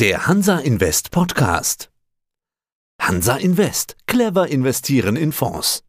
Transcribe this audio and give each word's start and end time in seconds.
Der 0.00 0.28
Hansa 0.28 0.60
Invest 0.60 1.10
Podcast. 1.10 1.90
Hansa 3.02 3.36
Invest. 3.36 3.96
Clever 4.06 4.46
investieren 4.46 5.16
in 5.16 5.32
Fonds. 5.32 5.82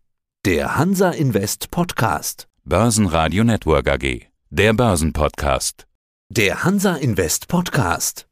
Der 0.47 0.79
Hansa 0.79 1.11
Invest 1.11 1.69
Podcast. 1.69 2.47
Börsenradio 2.65 3.43
Network 3.43 3.87
AG. 3.87 4.25
Der 4.49 4.73
Börsenpodcast. 4.73 5.85
Der 6.27 6.63
Hansa 6.63 6.95
Invest 6.95 7.49
Podcast. 7.49 8.27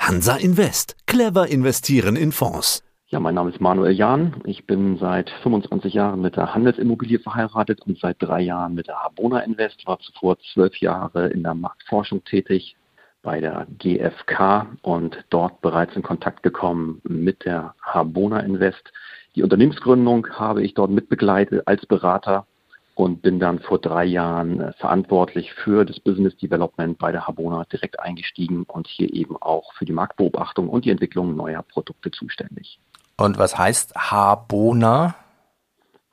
Hansa 0.00 0.36
Invest. 0.36 0.96
Clever 1.06 1.48
investieren 1.48 2.16
in 2.16 2.32
Fonds. 2.32 2.82
Ja, 3.08 3.20
mein 3.20 3.34
Name 3.34 3.50
ist 3.50 3.60
Manuel 3.60 3.92
Jahn. 3.92 4.40
Ich 4.44 4.66
bin 4.66 4.96
seit 4.96 5.28
25 5.42 5.92
Jahren 5.92 6.22
mit 6.22 6.36
der 6.36 6.54
Handelsimmobilie 6.54 7.18
verheiratet 7.18 7.82
und 7.82 7.98
seit 7.98 8.16
drei 8.22 8.40
Jahren 8.40 8.72
mit 8.72 8.86
der 8.86 9.02
Habona 9.02 9.40
Invest. 9.40 9.86
War 9.86 9.98
zuvor 9.98 10.38
zwölf 10.54 10.76
Jahre 10.78 11.28
in 11.28 11.42
der 11.42 11.54
Marktforschung 11.54 12.24
tätig 12.24 12.76
bei 13.22 13.40
der 13.40 13.66
GfK 13.78 14.66
und 14.82 15.24
dort 15.30 15.60
bereits 15.60 15.94
in 15.96 16.02
Kontakt 16.02 16.42
gekommen 16.42 17.00
mit 17.04 17.44
der 17.44 17.74
Habona 17.82 18.40
Invest. 18.40 18.92
Die 19.36 19.42
Unternehmensgründung 19.42 20.28
habe 20.30 20.62
ich 20.62 20.74
dort 20.74 20.90
mitbegleitet 20.90 21.62
als 21.66 21.86
Berater 21.86 22.46
und 22.94 23.22
bin 23.22 23.38
dann 23.40 23.60
vor 23.60 23.78
drei 23.78 24.04
Jahren 24.04 24.60
äh, 24.60 24.72
verantwortlich 24.74 25.52
für 25.52 25.84
das 25.84 26.00
Business 26.00 26.36
Development 26.36 26.98
bei 26.98 27.12
der 27.12 27.26
Habona 27.26 27.64
direkt 27.64 27.98
eingestiegen 28.00 28.64
und 28.64 28.86
hier 28.86 29.12
eben 29.12 29.36
auch 29.40 29.72
für 29.74 29.84
die 29.84 29.92
Marktbeobachtung 29.92 30.68
und 30.68 30.84
die 30.84 30.90
Entwicklung 30.90 31.36
neuer 31.36 31.62
Produkte 31.62 32.10
zuständig. 32.10 32.78
Und 33.16 33.38
was 33.38 33.56
heißt 33.56 33.94
Habona? 33.94 35.14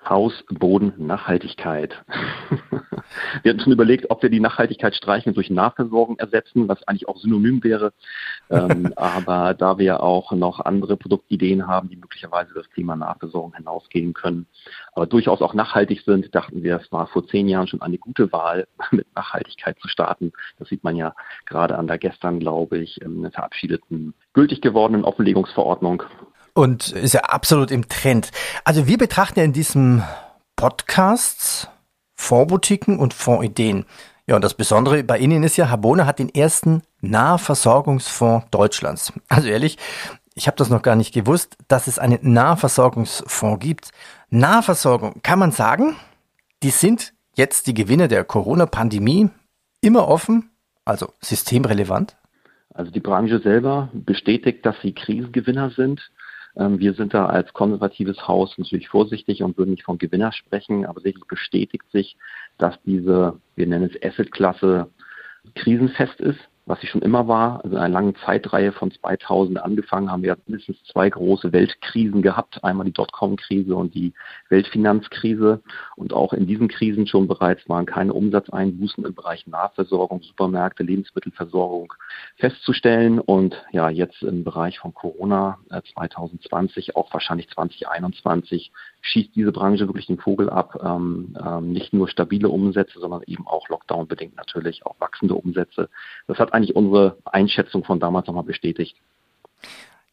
Haus, 0.09 0.43
Boden, 0.49 0.93
Nachhaltigkeit. 0.97 2.03
wir 3.43 3.51
hatten 3.51 3.59
schon 3.59 3.73
überlegt, 3.73 4.09
ob 4.09 4.21
wir 4.21 4.29
die 4.29 4.39
Nachhaltigkeit 4.39 4.95
streichen 4.95 5.29
und 5.31 5.35
durch 5.35 5.49
Nahversorgung 5.49 6.17
ersetzen, 6.19 6.67
was 6.67 6.87
eigentlich 6.87 7.07
auch 7.07 7.17
synonym 7.17 7.63
wäre. 7.63 7.93
ähm, 8.49 8.93
aber 8.95 9.53
da 9.53 9.77
wir 9.77 10.01
auch 10.01 10.31
noch 10.31 10.59
andere 10.59 10.97
Produktideen 10.97 11.67
haben, 11.67 11.89
die 11.89 11.97
möglicherweise 11.97 12.53
das 12.53 12.69
Thema 12.69 12.95
Nahversorgung 12.95 13.53
hinausgehen 13.55 14.13
können, 14.13 14.47
aber 14.93 15.05
durchaus 15.05 15.41
auch 15.41 15.53
nachhaltig 15.53 16.01
sind, 16.05 16.33
dachten 16.33 16.63
wir, 16.63 16.77
es 16.77 16.91
war 16.91 17.07
vor 17.07 17.27
zehn 17.27 17.47
Jahren 17.47 17.67
schon 17.67 17.81
eine 17.81 17.97
gute 17.97 18.31
Wahl, 18.31 18.67
mit 18.91 19.07
Nachhaltigkeit 19.15 19.77
zu 19.79 19.87
starten. 19.87 20.31
Das 20.59 20.69
sieht 20.69 20.83
man 20.83 20.95
ja 20.95 21.13
gerade 21.45 21.77
an 21.77 21.87
der 21.87 21.97
gestern, 21.97 22.39
glaube 22.39 22.77
ich, 22.77 23.01
ähm, 23.01 23.29
verabschiedeten, 23.31 24.13
gültig 24.33 24.61
gewordenen 24.61 25.03
Offenlegungsverordnung 25.03 26.03
und 26.57 26.89
ist 26.89 27.13
ja 27.13 27.21
absolut 27.21 27.69
im 27.69 27.87
Trend. 27.87 28.31
Also 28.63 28.87
wir 28.87 28.97
betrachten 28.97 29.39
ja 29.39 29.45
in 29.45 29.53
diesem 29.53 30.03
Podcast 30.55 31.69
Fondsboutiquen 32.15 32.97
und 32.97 33.13
Fondsideen. 33.13 33.85
Ja, 34.25 34.35
und 34.35 34.43
das 34.43 34.55
Besondere 34.55 35.03
bei 35.03 35.19
Ihnen 35.19 35.43
ist 35.43 35.55
ja, 35.55 35.69
Habona 35.69 36.07
hat 36.07 36.17
den 36.17 36.33
ersten 36.33 36.81
Nahversorgungsfonds 37.01 38.47
Deutschlands. 38.49 39.13
Also 39.29 39.49
ehrlich, 39.49 39.77
ich 40.33 40.47
habe 40.47 40.57
das 40.57 40.71
noch 40.71 40.81
gar 40.81 40.95
nicht 40.95 41.13
gewusst, 41.13 41.57
dass 41.67 41.85
es 41.85 41.99
einen 41.99 42.19
Nahversorgungsfonds 42.21 43.63
gibt. 43.63 43.91
Nahversorgung, 44.31 45.21
kann 45.21 45.37
man 45.37 45.51
sagen, 45.51 45.95
die 46.63 46.71
sind 46.71 47.13
jetzt 47.35 47.67
die 47.67 47.75
Gewinner 47.75 48.07
der 48.07 48.23
Corona-Pandemie 48.23 49.29
immer 49.81 50.07
offen, 50.07 50.49
also 50.85 51.13
systemrelevant? 51.21 52.17
Also 52.73 52.91
die 52.91 52.99
Branche 52.99 53.39
selber 53.41 53.89
bestätigt, 53.93 54.65
dass 54.65 54.75
sie 54.81 54.93
Krisengewinner 54.93 55.69
sind. 55.69 56.01
Ähm, 56.57 56.79
wir 56.79 56.93
sind 56.93 57.13
da 57.13 57.27
als 57.27 57.53
konservatives 57.53 58.27
Haus 58.27 58.57
natürlich 58.57 58.89
vorsichtig 58.89 59.43
und 59.43 59.57
würden 59.57 59.71
nicht 59.71 59.83
von 59.83 59.97
Gewinner 59.97 60.31
sprechen, 60.31 60.85
aber 60.85 61.01
sicherlich 61.01 61.27
bestätigt 61.27 61.89
sich, 61.91 62.17
dass 62.57 62.81
diese, 62.83 63.39
wir 63.55 63.67
nennen 63.67 63.91
es 63.93 64.03
Asset-Klasse, 64.03 64.89
krisenfest 65.55 66.19
ist 66.19 66.39
was 66.67 66.81
sie 66.81 66.87
schon 66.87 67.01
immer 67.01 67.27
war. 67.27 67.63
Also 67.63 67.77
in 67.77 67.81
einer 67.81 67.93
langen 67.93 68.15
Zeitreihe 68.25 68.73
von 68.73 68.91
2000 68.91 69.59
angefangen 69.59 70.11
haben 70.11 70.21
wir 70.21 70.37
mindestens 70.45 70.83
zwei 70.83 71.09
große 71.09 71.53
Weltkrisen 71.53 72.21
gehabt. 72.21 72.63
Einmal 72.63 72.85
die 72.85 72.91
Dotcom-Krise 72.91 73.75
und 73.75 73.95
die 73.95 74.13
Weltfinanzkrise. 74.49 75.61
Und 75.95 76.13
auch 76.13 76.33
in 76.33 76.45
diesen 76.45 76.67
Krisen 76.67 77.07
schon 77.07 77.27
bereits 77.27 77.67
waren 77.69 77.85
keine 77.85 78.13
Umsatzeinbußen 78.13 79.05
im 79.05 79.15
Bereich 79.15 79.47
Nahversorgung, 79.47 80.21
Supermärkte, 80.21 80.83
Lebensmittelversorgung 80.83 81.93
festzustellen. 82.35 83.19
Und 83.19 83.55
ja, 83.71 83.89
jetzt 83.89 84.21
im 84.21 84.43
Bereich 84.43 84.79
von 84.79 84.93
Corona 84.93 85.59
2020, 85.93 86.89
äh, 86.89 86.93
auch 86.95 87.13
wahrscheinlich 87.13 87.49
2021, 87.49 88.71
schießt 89.07 89.35
diese 89.35 89.51
Branche 89.51 89.87
wirklich 89.87 90.07
den 90.07 90.17
Vogel 90.17 90.49
ab. 90.49 90.79
Ähm, 90.83 91.35
ähm, 91.43 91.71
nicht 91.71 91.93
nur 91.93 92.07
stabile 92.07 92.49
Umsätze, 92.49 92.99
sondern 92.99 93.21
eben 93.25 93.47
auch 93.47 93.69
Lockdown-bedingt 93.69 94.35
natürlich 94.35 94.85
auch 94.85 94.95
wachsende 94.99 95.35
Umsätze. 95.35 95.89
Das 96.27 96.37
hat 96.39 96.53
eigentlich 96.53 96.75
unsere 96.75 97.17
Einschätzung 97.25 97.83
von 97.83 97.99
damals 97.99 98.27
nochmal 98.27 98.43
bestätigt. 98.43 98.97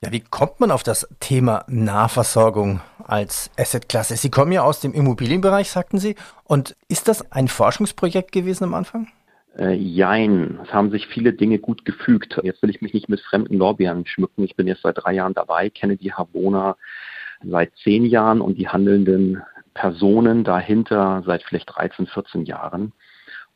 Ja, 0.01 0.13
wie 0.13 0.21
kommt 0.21 0.61
man 0.61 0.71
auf 0.71 0.83
das 0.83 1.09
Thema 1.21 1.65
Nahversorgung 1.67 2.81
als 3.05 3.51
Assetklasse? 3.59 4.17
Sie 4.17 4.31
kommen 4.31 4.53
ja 4.53 4.63
aus 4.63 4.81
dem 4.81 4.93
Immobilienbereich, 4.93 5.71
sagten 5.71 5.99
Sie. 5.99 6.15
Und 6.45 6.77
ist 6.89 7.09
das 7.09 7.33
ein 7.33 7.49
Forschungsprojekt 7.49 8.31
gewesen 8.31 8.65
am 8.65 8.75
Anfang? 8.75 9.09
Äh, 9.57 9.75
jein, 9.75 10.59
es 10.63 10.73
haben 10.73 10.91
sich 10.91 11.07
viele 11.07 11.33
Dinge 11.33 11.59
gut 11.59 11.85
gefügt. 11.85 12.39
Jetzt 12.43 12.61
will 12.63 12.71
ich 12.71 12.83
mich 12.83 12.93
nicht 12.93 13.09
mit 13.09 13.21
fremden 13.21 13.57
Lorbeeren 13.57 14.05
schmücken. 14.05 14.45
Ich 14.45 14.57
bin 14.57 14.67
jetzt 14.67 14.83
seit 14.83 14.99
drei 14.99 15.15
Jahren 15.15 15.33
dabei, 15.33 15.71
kenne 15.71 15.97
die 15.97 16.13
Habona 16.13 16.77
seit 17.49 17.73
zehn 17.77 18.05
Jahren 18.05 18.41
und 18.41 18.59
die 18.59 18.69
handelnden 18.69 19.43
Personen 19.75 20.45
dahinter 20.45 21.23
seit 21.27 21.43
vielleicht 21.43 21.75
13, 21.75 22.07
14 22.07 22.45
Jahren. 22.45 22.93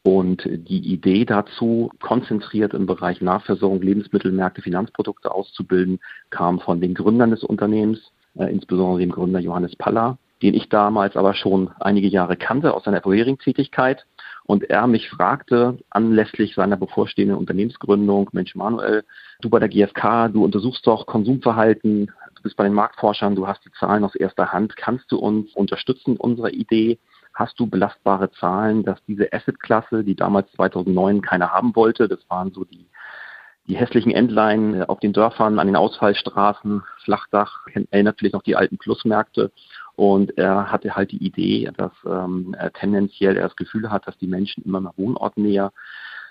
Und 0.03 0.45
die 0.45 0.93
Idee 0.93 1.25
dazu, 1.25 1.91
konzentriert 2.01 2.73
im 2.73 2.87
Bereich 2.87 3.21
Nahversorgung, 3.21 3.83
Lebensmittelmärkte, 3.83 4.63
Finanzprodukte 4.63 5.31
auszubilden, 5.31 6.01
kam 6.31 6.61
von 6.61 6.81
den 6.81 6.95
Gründern 6.95 7.31
des 7.31 7.43
Unternehmens, 7.45 8.13
äh, 8.39 8.47
insbesondere 8.47 9.01
dem 9.01 9.11
Gründer 9.11 9.41
Johannes 9.41 9.77
Paller, 9.77 10.19
den 10.41 10.55
ich 10.55 10.69
damals 10.69 11.17
aber 11.17 11.35
schon 11.35 11.71
einige 11.81 12.09
Jahre 12.09 12.37
kannte 12.37 12.75
aus 12.75 12.85
seiner 12.85 13.03
vorherigen 13.03 13.39
Tätigkeit. 13.39 14.07
Und 14.45 14.65
er 14.71 14.87
mich 14.87 15.11
fragte 15.11 15.77
anlässlich 15.91 16.55
seiner 16.55 16.79
bevorstehenden 16.79 17.37
Unternehmensgründung, 17.37 18.31
Mensch 18.33 18.55
Manuel, 18.55 19.05
du 19.43 19.51
bei 19.51 19.59
der 19.59 19.69
GfK, 19.69 20.29
du 20.29 20.43
untersuchst 20.43 20.87
doch 20.87 21.05
Konsumverhalten, 21.05 22.11
du 22.39 22.43
bist 22.43 22.57
bei 22.57 22.65
den 22.65 22.73
Marktforschern, 22.73 23.35
du 23.35 23.47
hast 23.47 23.65
die 23.65 23.73
Zahlen 23.73 24.05
aus 24.05 24.15
erster 24.15 24.53
Hand, 24.53 24.77
kannst 24.77 25.11
du 25.13 25.19
uns 25.19 25.55
unterstützen 25.55 26.13
in 26.13 26.17
unserer 26.17 26.51
Idee? 26.51 26.99
Hast 27.35 27.59
du 27.61 27.67
belastbare 27.67 28.31
Zahlen, 28.33 28.85
dass 28.85 29.03
diese 29.05 29.33
Asset-Klasse, 29.33 30.05
die 30.05 30.17
damals 30.17 30.51
2009 30.53 31.23
keiner 31.23 31.53
haben 31.53 31.77
wollte, 31.77 32.09
das 32.09 32.19
waren 32.29 32.53
so 32.53 32.65
die, 32.65 32.89
die 33.67 33.77
hässlichen 33.77 34.13
Endlein 34.13 34.75
äh, 34.75 34.85
auf 34.87 35.01
den 35.01 35.13
Dörfern, 35.13 35.59
an 35.59 35.67
den 35.67 35.77
Ausfallstraßen, 35.77 36.83
Flachdach, 37.05 37.67
erinnert 37.91 38.19
vielleicht 38.19 38.35
noch 38.35 38.43
die 38.43 38.57
alten 38.57 38.79
Plusmärkte. 38.79 39.53
Und 39.95 40.39
er 40.39 40.71
hatte 40.71 40.95
halt 40.95 41.11
die 41.11 41.25
Idee, 41.25 41.71
dass 41.77 41.93
ähm, 42.07 42.55
er 42.57 42.73
tendenziell 42.73 43.37
er 43.37 43.49
das 43.49 43.57
Gefühl 43.57 43.91
hat, 43.91 44.07
dass 44.07 44.17
die 44.19 44.29
Menschen 44.29 44.65
immer 44.65 44.81
mehr 44.81 44.95
wohnortnäher 44.97 45.73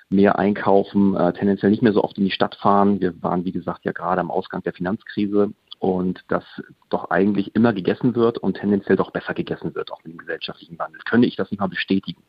mehr 0.10 0.40
einkaufen, 0.40 1.16
äh, 1.16 1.34
tendenziell 1.34 1.72
nicht 1.72 1.84
mehr 1.84 1.94
so 1.94 2.04
oft 2.04 2.18
in 2.18 2.26
die 2.26 2.32
Stadt 2.32 2.56
fahren. 2.56 3.02
Wir 3.02 3.22
waren, 3.22 3.46
wie 3.46 3.52
gesagt, 3.52 3.84
ja 3.86 3.92
gerade 3.92 4.22
am 4.22 4.32
Ausgang 4.32 4.64
der 4.64 4.74
Finanzkrise 4.74 5.52
und 5.80 6.24
das 6.28 6.44
doch 6.90 7.10
eigentlich 7.12 7.56
immer 7.56 7.74
gegessen 7.74 8.16
wird 8.16 8.38
und 8.38 8.58
tendenziell 8.58 8.96
doch 8.96 9.12
besser 9.12 9.34
gegessen 9.34 9.76
wird, 9.76 9.92
auch 9.92 10.04
mit 10.04 10.14
dem 10.14 10.18
gesellschaftlichen 10.18 10.80
Wandel. 10.80 11.02
Könnte 11.06 11.28
ich 11.28 11.36
das 11.36 11.52
nicht 11.52 11.60
mal 11.60 11.68
bestätigen? 11.68 12.24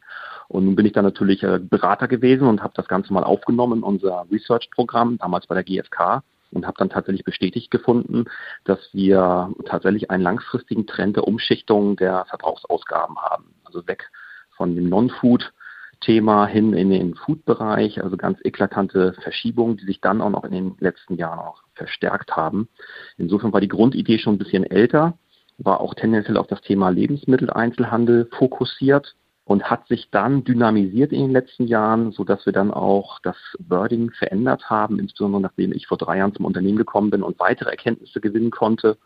Und 0.48 0.64
nun 0.64 0.76
bin 0.76 0.86
ich 0.86 0.92
dann 0.92 1.04
natürlich 1.04 1.42
äh, 1.42 1.58
Berater 1.58 2.08
gewesen 2.08 2.46
und 2.46 2.62
habe 2.62 2.74
das 2.76 2.88
Ganze 2.88 3.12
mal 3.12 3.24
aufgenommen 3.24 3.78
in 3.78 3.82
unser 3.82 4.26
Research-Programm, 4.30 5.18
damals 5.18 5.46
bei 5.46 5.54
der 5.54 5.64
GfK, 5.64 6.22
und 6.50 6.66
habe 6.66 6.76
dann 6.78 6.90
tatsächlich 6.90 7.24
bestätigt 7.24 7.70
gefunden, 7.70 8.24
dass 8.64 8.78
wir 8.92 9.52
tatsächlich 9.66 10.10
einen 10.10 10.22
langfristigen 10.22 10.86
Trend 10.86 11.16
der 11.16 11.28
Umschichtung 11.28 11.96
der 11.96 12.24
Verbrauchsausgaben 12.26 13.16
haben. 13.18 13.54
Also 13.64 13.86
weg 13.86 14.10
von 14.56 14.74
dem 14.74 14.88
Non-Food 14.88 15.52
Thema 16.00 16.46
hin 16.46 16.72
in 16.74 16.90
den 16.90 17.14
Food-Bereich, 17.14 18.02
also 18.02 18.16
ganz 18.16 18.38
eklatante 18.44 19.14
Verschiebungen, 19.22 19.76
die 19.76 19.84
sich 19.84 20.00
dann 20.00 20.20
auch 20.20 20.30
noch 20.30 20.44
in 20.44 20.52
den 20.52 20.76
letzten 20.78 21.16
Jahren 21.16 21.40
auch 21.40 21.62
verstärkt 21.74 22.36
haben. 22.36 22.68
Insofern 23.16 23.52
war 23.52 23.60
die 23.60 23.68
Grundidee 23.68 24.18
schon 24.18 24.34
ein 24.34 24.38
bisschen 24.38 24.64
älter, 24.64 25.18
war 25.58 25.80
auch 25.80 25.94
tendenziell 25.94 26.36
auf 26.36 26.46
das 26.46 26.60
Thema 26.60 26.90
Lebensmitteleinzelhandel 26.90 28.28
fokussiert 28.36 29.16
und 29.44 29.64
hat 29.64 29.88
sich 29.88 30.10
dann 30.10 30.44
dynamisiert 30.44 31.10
in 31.10 31.20
den 31.20 31.32
letzten 31.32 31.66
Jahren, 31.66 32.12
so 32.12 32.22
dass 32.22 32.44
wir 32.46 32.52
dann 32.52 32.70
auch 32.70 33.18
das 33.20 33.36
Wording 33.58 34.10
verändert 34.10 34.68
haben, 34.70 34.98
insbesondere 34.98 35.40
nachdem 35.40 35.72
ich 35.72 35.86
vor 35.86 35.98
drei 35.98 36.18
Jahren 36.18 36.34
zum 36.34 36.44
Unternehmen 36.44 36.78
gekommen 36.78 37.10
bin 37.10 37.22
und 37.22 37.40
weitere 37.40 37.70
Erkenntnisse 37.70 38.20
gewinnen 38.20 38.50
konnte 38.50 38.98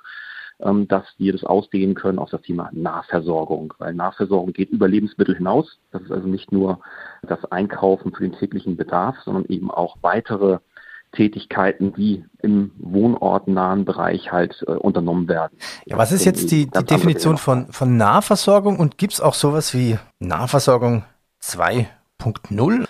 ähm, 0.63 0.89
dass 0.89 1.05
wir 1.19 1.33
das 1.33 1.45
ausdehnen 1.45 1.95
können 1.95 2.19
auf 2.19 2.31
das 2.31 2.43
Thema 2.43 2.71
Nahversorgung, 2.73 3.75
weil 3.79 3.95
Nahversorgung 3.95 4.53
geht 4.53 4.71
über 4.71 4.89
Lebensmittel 4.89 5.37
hinaus. 5.37 5.79
Das 5.91 6.03
ist 6.03 6.13
also 6.13 6.29
nicht 6.29 6.53
nur 6.53 6.81
das 7.23 7.45
Einkaufen 7.51 8.13
für 8.13 8.23
den 8.23 8.39
täglichen 8.39 8.77
Bedarf, 8.77 9.17
sondern 9.25 9.45
eben 9.47 9.71
auch 9.71 9.97
weitere 10.03 10.59
Tätigkeiten, 11.13 11.93
die 11.93 12.25
im 12.41 12.73
wohnortnahen 12.79 13.85
Bereich 13.85 14.33
halt 14.33 14.65
äh, 14.67 14.73
unternommen 14.73 15.29
werden. 15.29 15.59
Ja, 15.85 15.99
was 15.99 16.11
ist 16.11 16.25
jetzt 16.25 16.51
die, 16.51 16.71
die 16.71 16.85
Definition 16.85 17.37
von, 17.37 17.71
von 17.71 17.97
Nahversorgung 17.97 18.79
und 18.79 18.99
gibt 18.99 19.13
es 19.13 19.21
auch 19.21 19.35
sowas 19.35 19.75
wie 19.75 19.99
Nahversorgung 20.19 21.05
2.0? 21.43 22.87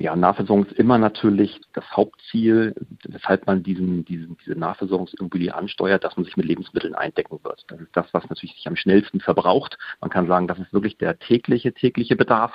Ja, 0.00 0.14
Nahversorgung 0.14 0.66
ist 0.66 0.78
immer 0.78 0.96
natürlich 0.96 1.60
das 1.72 1.84
Hauptziel, 1.90 2.72
weshalb 3.08 3.48
man 3.48 3.64
diesen, 3.64 4.04
diesen, 4.04 4.36
diese 4.38 4.56
Nahversorgungsimmobilie 4.56 5.52
ansteuert, 5.52 6.04
dass 6.04 6.16
man 6.16 6.24
sich 6.24 6.36
mit 6.36 6.46
Lebensmitteln 6.46 6.94
eindecken 6.94 7.40
wird. 7.42 7.64
Das 7.66 7.80
ist 7.80 7.96
das, 7.96 8.06
was 8.12 8.22
natürlich 8.30 8.54
sich 8.54 8.68
am 8.68 8.76
schnellsten 8.76 9.18
verbraucht. 9.18 9.76
Man 10.00 10.08
kann 10.08 10.28
sagen, 10.28 10.46
das 10.46 10.60
ist 10.60 10.72
wirklich 10.72 10.98
der 10.98 11.18
tägliche, 11.18 11.72
tägliche 11.72 12.14
Bedarf. 12.14 12.54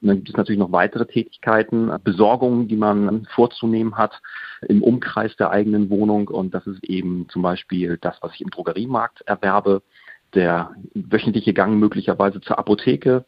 Und 0.00 0.06
dann 0.06 0.16
gibt 0.18 0.28
es 0.28 0.36
natürlich 0.36 0.60
noch 0.60 0.70
weitere 0.70 1.04
Tätigkeiten, 1.04 1.90
Besorgungen, 2.04 2.68
die 2.68 2.76
man 2.76 3.26
vorzunehmen 3.34 3.98
hat 3.98 4.22
im 4.68 4.80
Umkreis 4.80 5.34
der 5.34 5.50
eigenen 5.50 5.90
Wohnung. 5.90 6.28
Und 6.28 6.54
das 6.54 6.64
ist 6.68 6.84
eben 6.84 7.28
zum 7.28 7.42
Beispiel 7.42 7.98
das, 8.00 8.18
was 8.20 8.32
ich 8.34 8.40
im 8.40 8.50
Drogeriemarkt 8.50 9.22
erwerbe, 9.22 9.82
der 10.34 10.76
wöchentliche 10.94 11.54
Gang 11.54 11.80
möglicherweise 11.80 12.40
zur 12.40 12.58
Apotheke, 12.58 13.24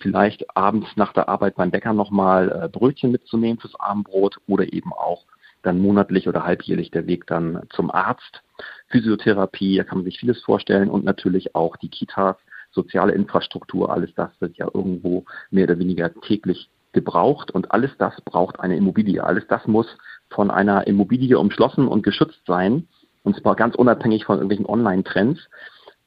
vielleicht 0.00 0.56
abends 0.56 0.88
nach 0.96 1.12
der 1.12 1.28
Arbeit 1.28 1.56
beim 1.56 1.70
Bäcker 1.70 1.92
nochmal 1.92 2.64
äh, 2.64 2.68
Brötchen 2.68 3.12
mitzunehmen 3.12 3.58
fürs 3.58 3.78
Abendbrot 3.78 4.38
oder 4.46 4.72
eben 4.72 4.92
auch 4.92 5.24
dann 5.62 5.80
monatlich 5.80 6.28
oder 6.28 6.44
halbjährlich 6.44 6.90
der 6.90 7.06
Weg 7.06 7.26
dann 7.26 7.62
zum 7.70 7.90
Arzt, 7.90 8.42
Physiotherapie, 8.88 9.76
da 9.76 9.84
kann 9.84 9.98
man 9.98 10.04
sich 10.04 10.18
vieles 10.20 10.42
vorstellen 10.42 10.88
und 10.88 11.04
natürlich 11.04 11.54
auch 11.54 11.76
die 11.76 11.88
Kitas, 11.88 12.36
soziale 12.70 13.12
Infrastruktur, 13.12 13.90
alles 13.90 14.14
das 14.14 14.30
wird 14.40 14.56
ja 14.56 14.68
irgendwo 14.72 15.24
mehr 15.50 15.64
oder 15.64 15.78
weniger 15.78 16.12
täglich 16.20 16.70
gebraucht 16.92 17.50
und 17.50 17.72
alles 17.72 17.90
das 17.98 18.20
braucht 18.22 18.60
eine 18.60 18.76
Immobilie. 18.76 19.22
Alles 19.22 19.46
das 19.48 19.66
muss 19.66 19.86
von 20.30 20.50
einer 20.50 20.86
Immobilie 20.86 21.38
umschlossen 21.38 21.88
und 21.88 22.02
geschützt 22.02 22.40
sein 22.46 22.88
und 23.24 23.36
zwar 23.36 23.56
ganz 23.56 23.74
unabhängig 23.74 24.24
von 24.24 24.36
irgendwelchen 24.36 24.66
Online-Trends 24.66 25.48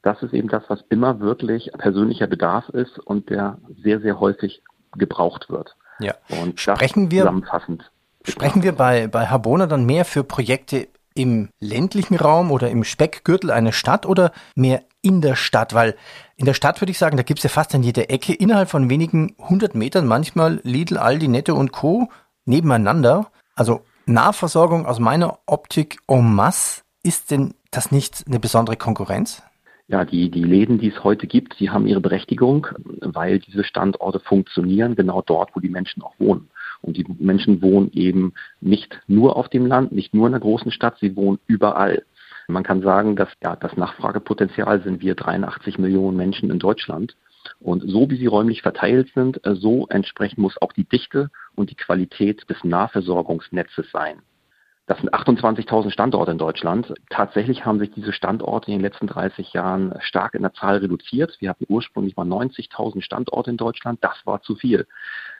das 0.02 0.22
ist 0.22 0.34
eben 0.34 0.48
das, 0.48 0.64
was 0.68 0.80
immer 0.90 1.20
wirklich 1.20 1.70
persönlicher 1.78 2.26
Bedarf 2.26 2.68
ist 2.70 2.98
und 2.98 3.30
der 3.30 3.58
sehr, 3.82 4.00
sehr 4.00 4.20
häufig 4.20 4.62
gebraucht 4.96 5.48
wird. 5.48 5.76
Ja. 6.00 6.14
Und 6.42 6.60
sprechen 6.60 7.10
wir, 7.10 7.22
zusammenfassend. 7.22 7.90
Sprechen 8.24 8.62
wir 8.62 8.72
bei, 8.72 9.06
bei 9.06 9.26
Habona 9.28 9.66
dann 9.66 9.84
mehr 9.84 10.04
für 10.04 10.24
Projekte 10.24 10.88
im 11.14 11.50
ländlichen 11.60 12.16
Raum 12.16 12.50
oder 12.50 12.70
im 12.70 12.84
Speckgürtel 12.84 13.50
einer 13.50 13.72
Stadt 13.72 14.06
oder 14.06 14.32
mehr 14.54 14.82
in 15.02 15.20
der 15.20 15.36
Stadt? 15.36 15.74
Weil 15.74 15.96
in 16.36 16.46
der 16.46 16.54
Stadt 16.54 16.80
würde 16.80 16.90
ich 16.90 16.98
sagen, 16.98 17.16
da 17.16 17.22
gibt 17.22 17.38
es 17.38 17.44
ja 17.44 17.50
fast 17.50 17.74
an 17.74 17.82
jeder 17.82 18.10
Ecke 18.10 18.34
innerhalb 18.34 18.70
von 18.70 18.90
wenigen 18.90 19.36
hundert 19.38 19.74
Metern 19.74 20.06
manchmal 20.06 20.60
Lidl, 20.62 20.98
Aldi, 20.98 21.28
Netto 21.28 21.54
und 21.54 21.72
Co. 21.72 22.08
nebeneinander. 22.44 23.30
Also 23.54 23.82
Nahversorgung 24.06 24.86
aus 24.86 24.98
meiner 24.98 25.38
Optik 25.46 25.98
en 26.08 26.34
masse. 26.34 26.82
Ist 27.04 27.30
denn 27.32 27.54
das 27.70 27.90
nicht 27.90 28.24
eine 28.28 28.38
besondere 28.38 28.76
Konkurrenz? 28.76 29.42
Ja, 29.88 30.04
die, 30.04 30.30
die 30.30 30.44
Läden, 30.44 30.78
die 30.78 30.88
es 30.88 31.04
heute 31.04 31.26
gibt, 31.26 31.58
die 31.60 31.70
haben 31.70 31.86
ihre 31.86 32.00
Berechtigung, 32.00 32.68
weil 33.00 33.40
diese 33.40 33.64
Standorte 33.64 34.20
funktionieren 34.20 34.94
genau 34.94 35.22
dort, 35.22 35.54
wo 35.54 35.60
die 35.60 35.68
Menschen 35.68 36.02
auch 36.02 36.14
wohnen. 36.18 36.48
Und 36.80 36.96
die 36.96 37.06
Menschen 37.18 37.62
wohnen 37.62 37.90
eben 37.92 38.32
nicht 38.60 39.00
nur 39.06 39.36
auf 39.36 39.48
dem 39.48 39.66
Land, 39.66 39.92
nicht 39.92 40.14
nur 40.14 40.26
in 40.26 40.32
der 40.32 40.40
großen 40.40 40.70
Stadt, 40.70 40.98
sie 41.00 41.14
wohnen 41.16 41.38
überall. 41.46 42.04
Man 42.48 42.64
kann 42.64 42.82
sagen, 42.82 43.16
dass 43.16 43.28
ja, 43.42 43.56
das 43.56 43.76
Nachfragepotenzial 43.76 44.82
sind 44.82 45.00
wir 45.00 45.14
83 45.14 45.78
Millionen 45.78 46.16
Menschen 46.16 46.50
in 46.50 46.58
Deutschland. 46.58 47.16
Und 47.60 47.82
so 47.88 48.08
wie 48.10 48.16
sie 48.16 48.26
räumlich 48.26 48.62
verteilt 48.62 49.10
sind, 49.14 49.40
so 49.44 49.86
entsprechend 49.88 50.38
muss 50.38 50.60
auch 50.60 50.72
die 50.72 50.84
Dichte 50.84 51.30
und 51.54 51.70
die 51.70 51.76
Qualität 51.76 52.48
des 52.48 52.62
Nahversorgungsnetzes 52.62 53.90
sein. 53.92 54.22
Das 54.86 54.98
sind 54.98 55.14
28.000 55.14 55.90
Standorte 55.90 56.32
in 56.32 56.38
Deutschland. 56.38 56.92
Tatsächlich 57.08 57.64
haben 57.64 57.78
sich 57.78 57.92
diese 57.92 58.12
Standorte 58.12 58.66
in 58.72 58.78
den 58.78 58.82
letzten 58.82 59.06
30 59.06 59.52
Jahren 59.52 59.94
stark 60.00 60.34
in 60.34 60.42
der 60.42 60.54
Zahl 60.54 60.78
reduziert. 60.78 61.36
Wir 61.38 61.50
hatten 61.50 61.66
ursprünglich 61.68 62.16
mal 62.16 62.26
90.000 62.26 63.00
Standorte 63.00 63.50
in 63.50 63.56
Deutschland. 63.56 64.02
Das 64.02 64.16
war 64.24 64.42
zu 64.42 64.56
viel. 64.56 64.88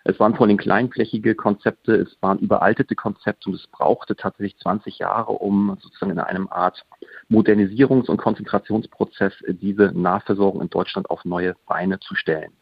Es 0.04 0.20
waren 0.20 0.36
vor 0.36 0.46
allem 0.46 0.58
kleinflächige 0.58 1.34
Konzepte, 1.34 1.94
es 1.96 2.16
waren 2.20 2.38
überaltete 2.38 2.94
Konzepte 2.94 3.50
und 3.50 3.56
es 3.56 3.66
brauchte 3.66 4.14
tatsächlich 4.14 4.58
20 4.60 4.98
Jahre, 4.98 5.32
um 5.32 5.76
sozusagen 5.80 6.12
in 6.12 6.20
einem 6.20 6.48
Art 6.48 6.84
Modernisierungs- 7.28 8.08
und 8.08 8.18
Konzentrationsprozess 8.18 9.32
diese 9.48 9.90
Nahversorgung 9.92 10.62
in 10.62 10.70
Deutschland 10.70 11.10
auf 11.10 11.24
neue 11.24 11.56
Beine 11.66 11.98
zu 11.98 12.14
stellen. 12.14 12.52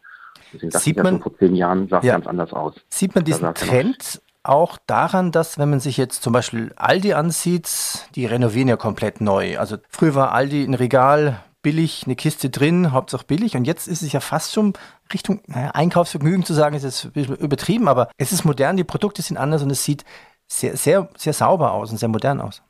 Deswegen 0.52 0.70
sieht 0.72 0.96
man, 0.96 1.16
ja 1.16 1.20
vor 1.20 1.36
zehn 1.36 1.54
Jahren 1.54 1.88
sah 1.88 1.98
es 1.98 2.04
ja, 2.04 2.14
ganz 2.14 2.26
anders 2.26 2.52
aus. 2.54 2.74
Sieht 2.88 3.14
man 3.14 3.24
diesen 3.24 3.52
Trend 3.54 4.22
auch 4.42 4.78
daran, 4.86 5.32
dass 5.32 5.58
wenn 5.58 5.70
man 5.70 5.80
sich 5.80 5.96
jetzt 5.96 6.22
zum 6.22 6.32
Beispiel 6.32 6.72
Aldi 6.76 7.12
ansieht, 7.14 8.08
die 8.14 8.26
renovieren 8.26 8.68
ja 8.68 8.76
komplett 8.76 9.20
neu. 9.20 9.58
Also 9.58 9.76
früher 9.88 10.14
war 10.14 10.32
Aldi 10.32 10.64
ein 10.64 10.74
Regal 10.74 11.42
billig, 11.62 12.04
eine 12.06 12.16
Kiste 12.16 12.48
drin, 12.48 12.92
Hauptsache 12.92 13.26
billig. 13.26 13.56
Und 13.56 13.66
jetzt 13.66 13.86
ist 13.86 14.02
es 14.02 14.12
ja 14.12 14.20
fast 14.20 14.52
schon 14.52 14.72
Richtung 15.12 15.40
naja, 15.46 15.72
Einkaufsvergnügen 15.72 16.44
zu 16.44 16.54
sagen, 16.54 16.74
ist 16.74 16.84
jetzt 16.84 17.04
übertrieben, 17.14 17.88
aber 17.88 18.08
es 18.16 18.32
ist 18.32 18.44
modern, 18.44 18.76
die 18.76 18.84
Produkte 18.84 19.22
sind 19.22 19.36
anders 19.36 19.62
und 19.62 19.70
es 19.70 19.84
sieht 19.84 20.04
sehr, 20.46 20.76
sehr, 20.76 21.08
sehr 21.16 21.32
sauber 21.32 21.72
aus 21.72 21.90
und 21.90 21.98
sehr 21.98 22.08
modern 22.08 22.40
aus. 22.40 22.62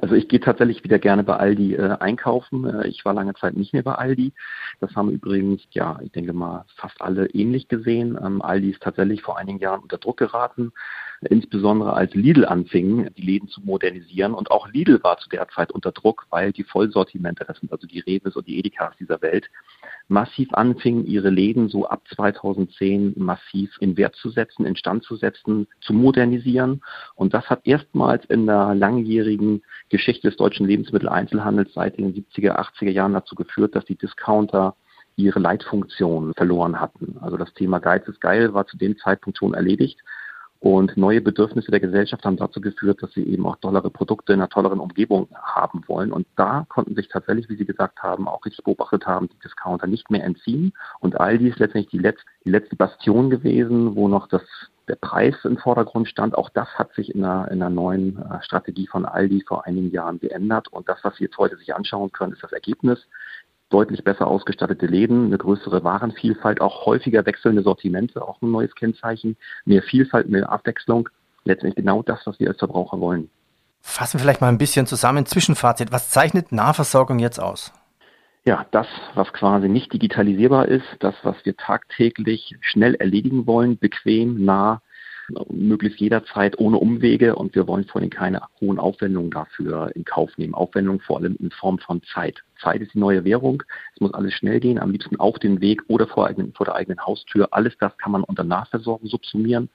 Also 0.00 0.14
ich 0.14 0.28
gehe 0.28 0.40
tatsächlich 0.40 0.84
wieder 0.84 0.98
gerne 0.98 1.24
bei 1.24 1.36
Aldi 1.36 1.74
äh, 1.74 1.96
einkaufen. 2.00 2.64
Äh, 2.64 2.88
ich 2.88 3.04
war 3.04 3.14
lange 3.14 3.34
Zeit 3.34 3.56
nicht 3.56 3.72
mehr 3.72 3.82
bei 3.82 3.94
Aldi. 3.94 4.32
Das 4.80 4.94
haben 4.94 5.10
übrigens, 5.10 5.62
ja, 5.70 5.98
ich 6.02 6.12
denke 6.12 6.32
mal, 6.32 6.64
fast 6.76 7.00
alle 7.00 7.26
ähnlich 7.30 7.68
gesehen. 7.68 8.18
Ähm, 8.22 8.42
Aldi 8.42 8.70
ist 8.70 8.82
tatsächlich 8.82 9.22
vor 9.22 9.38
einigen 9.38 9.58
Jahren 9.58 9.80
unter 9.80 9.98
Druck 9.98 10.18
geraten, 10.18 10.72
insbesondere 11.22 11.94
als 11.94 12.14
Lidl 12.14 12.44
anfing, 12.44 13.08
die 13.16 13.22
Läden 13.22 13.48
zu 13.48 13.60
modernisieren. 13.62 14.34
Und 14.34 14.50
auch 14.50 14.68
Lidl 14.68 15.02
war 15.02 15.18
zu 15.18 15.28
der 15.28 15.48
Zeit 15.48 15.72
unter 15.72 15.92
Druck, 15.92 16.26
weil 16.30 16.52
die 16.52 16.64
Vollsortimente, 16.64 17.44
das 17.46 17.58
sind 17.58 17.72
also 17.72 17.86
die 17.86 18.00
Reves 18.00 18.36
und 18.36 18.46
die 18.46 18.58
Edekas 18.58 18.94
dieser 18.98 19.20
Welt, 19.22 19.48
massiv 20.08 20.52
anfingen, 20.52 21.06
ihre 21.06 21.30
Läden 21.30 21.68
so 21.68 21.86
ab 21.86 22.02
2010 22.14 23.14
massiv 23.16 23.76
in 23.80 23.96
Wert 23.96 24.14
zu 24.16 24.30
setzen, 24.30 24.66
instand 24.66 25.04
zu 25.04 25.16
setzen, 25.16 25.66
zu 25.80 25.92
modernisieren. 25.92 26.82
Und 27.14 27.34
das 27.34 27.48
hat 27.48 27.66
erstmals 27.66 28.24
in 28.26 28.46
der 28.46 28.74
langjährigen 28.74 29.62
Geschichte 29.88 30.28
des 30.28 30.36
deutschen 30.36 30.66
Lebensmitteleinzelhandels 30.66 31.72
seit 31.74 31.98
den 31.98 32.14
70er, 32.14 32.56
80er 32.56 32.90
Jahren 32.90 33.14
dazu 33.14 33.34
geführt, 33.34 33.74
dass 33.74 33.84
die 33.84 33.96
Discounter 33.96 34.76
ihre 35.16 35.40
Leitfunktion 35.40 36.34
verloren 36.34 36.78
hatten. 36.78 37.16
Also 37.20 37.36
das 37.36 37.52
Thema 37.54 37.78
Geiz 37.78 38.06
ist 38.06 38.20
geil 38.20 38.52
war 38.52 38.66
zu 38.66 38.76
dem 38.76 38.98
Zeitpunkt 38.98 39.38
schon 39.38 39.54
erledigt. 39.54 39.98
Und 40.58 40.96
neue 40.96 41.20
Bedürfnisse 41.20 41.70
der 41.70 41.80
Gesellschaft 41.80 42.24
haben 42.24 42.36
dazu 42.36 42.60
geführt, 42.60 43.02
dass 43.02 43.12
sie 43.12 43.22
eben 43.22 43.46
auch 43.46 43.56
tollere 43.56 43.90
Produkte 43.90 44.32
in 44.32 44.40
einer 44.40 44.48
tolleren 44.48 44.80
Umgebung 44.80 45.28
haben 45.34 45.84
wollen. 45.86 46.12
Und 46.12 46.26
da 46.36 46.64
konnten 46.68 46.94
sich 46.94 47.08
tatsächlich, 47.08 47.48
wie 47.48 47.56
Sie 47.56 47.66
gesagt 47.66 48.02
haben, 48.02 48.26
auch 48.26 48.44
richtig 48.44 48.64
beobachtet 48.64 49.06
haben, 49.06 49.28
die 49.28 49.38
Discounter 49.40 49.86
nicht 49.86 50.10
mehr 50.10 50.24
entziehen. 50.24 50.72
Und 51.00 51.20
Aldi 51.20 51.48
ist 51.48 51.58
letztendlich 51.58 51.90
die 51.90 51.98
letzte, 51.98 52.24
die 52.44 52.50
letzte 52.50 52.76
Bastion 52.76 53.28
gewesen, 53.28 53.96
wo 53.96 54.08
noch 54.08 54.28
das, 54.28 54.42
der 54.88 54.96
Preis 54.96 55.34
im 55.44 55.58
Vordergrund 55.58 56.08
stand. 56.08 56.34
Auch 56.34 56.48
das 56.48 56.68
hat 56.78 56.94
sich 56.94 57.14
in 57.14 57.24
einer, 57.24 57.50
in 57.50 57.60
einer 57.60 57.70
neuen 57.70 58.18
äh, 58.18 58.42
Strategie 58.42 58.86
von 58.86 59.04
Aldi 59.04 59.44
vor 59.46 59.66
einigen 59.66 59.90
Jahren 59.90 60.20
geändert. 60.20 60.68
Und 60.68 60.88
das, 60.88 60.98
was 61.02 61.16
Sie 61.16 61.24
jetzt 61.24 61.36
heute 61.36 61.56
sich 61.56 61.74
anschauen 61.74 62.12
können, 62.12 62.32
ist 62.32 62.42
das 62.42 62.52
Ergebnis 62.52 63.06
deutlich 63.70 64.04
besser 64.04 64.26
ausgestattete 64.26 64.86
Läden, 64.86 65.26
eine 65.26 65.38
größere 65.38 65.82
Warenvielfalt, 65.82 66.60
auch 66.60 66.86
häufiger 66.86 67.26
wechselnde 67.26 67.62
Sortimente, 67.62 68.26
auch 68.26 68.40
ein 68.42 68.50
neues 68.50 68.74
Kennzeichen, 68.74 69.36
mehr 69.64 69.82
Vielfalt, 69.82 70.28
mehr 70.28 70.50
Abwechslung. 70.50 71.08
Letztendlich 71.44 71.76
genau 71.76 72.02
das, 72.02 72.20
was 72.26 72.38
wir 72.40 72.48
als 72.48 72.58
Verbraucher 72.58 73.00
wollen. 73.00 73.30
Fassen 73.80 74.14
wir 74.14 74.22
vielleicht 74.22 74.40
mal 74.40 74.48
ein 74.48 74.58
bisschen 74.58 74.86
zusammen. 74.86 75.26
Zwischenfazit. 75.26 75.92
Was 75.92 76.10
zeichnet 76.10 76.50
Nahversorgung 76.50 77.20
jetzt 77.20 77.38
aus? 77.38 77.72
Ja, 78.44 78.66
das, 78.70 78.86
was 79.14 79.32
quasi 79.32 79.68
nicht 79.68 79.92
digitalisierbar 79.92 80.66
ist, 80.68 80.86
das, 81.00 81.14
was 81.22 81.36
wir 81.44 81.56
tagtäglich 81.56 82.56
schnell 82.60 82.94
erledigen 82.94 83.46
wollen, 83.46 83.78
bequem, 83.78 84.44
nah, 84.44 84.82
möglichst 85.50 85.98
jederzeit 85.98 86.58
ohne 86.58 86.78
Umwege 86.78 87.34
und 87.34 87.54
wir 87.54 87.66
wollen 87.66 87.84
vor 87.84 88.00
allem 88.00 88.10
keine 88.10 88.42
hohen 88.60 88.78
Aufwendungen 88.78 89.30
dafür 89.30 89.90
in 89.94 90.04
Kauf 90.04 90.30
nehmen. 90.38 90.54
Aufwendungen 90.54 91.00
vor 91.00 91.18
allem 91.18 91.36
in 91.40 91.50
Form 91.50 91.78
von 91.78 92.02
Zeit. 92.02 92.42
Zeit 92.56 92.80
ist 92.80 92.94
die 92.94 92.98
neue 92.98 93.24
Währung. 93.24 93.62
Es 93.94 94.00
muss 94.00 94.14
alles 94.14 94.34
schnell 94.34 94.60
gehen, 94.60 94.78
am 94.78 94.90
liebsten 94.90 95.18
auf 95.18 95.38
den 95.38 95.60
Weg 95.60 95.82
oder 95.88 96.06
vor, 96.06 96.26
eigenen, 96.26 96.52
vor 96.52 96.66
der 96.66 96.74
eigenen 96.74 97.04
Haustür. 97.04 97.48
Alles 97.52 97.76
das 97.78 97.96
kann 97.98 98.12
man 98.12 98.24
unter 98.24 98.44
Nachversorgung 98.44 99.08
subsumieren. 99.08 99.68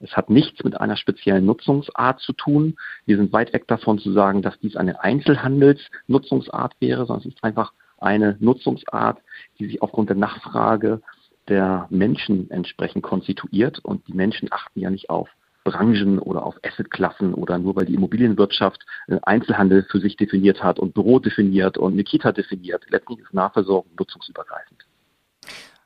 Es 0.00 0.16
hat 0.16 0.30
nichts 0.30 0.62
mit 0.62 0.80
einer 0.80 0.96
speziellen 0.96 1.44
Nutzungsart 1.44 2.20
zu 2.20 2.32
tun. 2.32 2.76
Wir 3.04 3.16
sind 3.16 3.32
weit 3.32 3.52
weg 3.52 3.66
davon 3.66 3.98
zu 3.98 4.12
sagen, 4.12 4.42
dass 4.42 4.58
dies 4.60 4.76
eine 4.76 5.02
Einzelhandelsnutzungsart 5.02 6.74
wäre, 6.80 7.06
sondern 7.06 7.28
es 7.28 7.34
ist 7.34 7.44
einfach 7.44 7.72
eine 7.98 8.36
Nutzungsart, 8.38 9.18
die 9.58 9.66
sich 9.66 9.82
aufgrund 9.82 10.08
der 10.08 10.16
Nachfrage 10.16 11.02
der 11.48 11.88
Menschen 11.90 12.50
entsprechend 12.50 13.02
konstituiert. 13.02 13.80
Und 13.80 14.06
die 14.06 14.14
Menschen 14.14 14.48
achten 14.52 14.80
ja 14.80 14.90
nicht 14.90 15.10
auf 15.10 15.28
Branchen 15.70 16.18
oder 16.18 16.44
auf 16.44 16.56
Assetklassen 16.64 17.34
oder 17.34 17.58
nur 17.58 17.76
weil 17.76 17.86
die 17.86 17.94
Immobilienwirtschaft 17.94 18.84
äh, 19.08 19.18
Einzelhandel 19.22 19.86
für 19.90 20.00
sich 20.00 20.16
definiert 20.16 20.62
hat 20.62 20.78
und 20.78 20.94
Büro 20.94 21.18
definiert 21.18 21.78
und 21.78 21.92
eine 21.92 22.04
Kita 22.04 22.32
definiert. 22.32 22.84
Letztlich 22.88 23.18
ist 23.20 23.34
Nahversorgung 23.34 23.90
nutzungsübergreifend. 23.98 24.84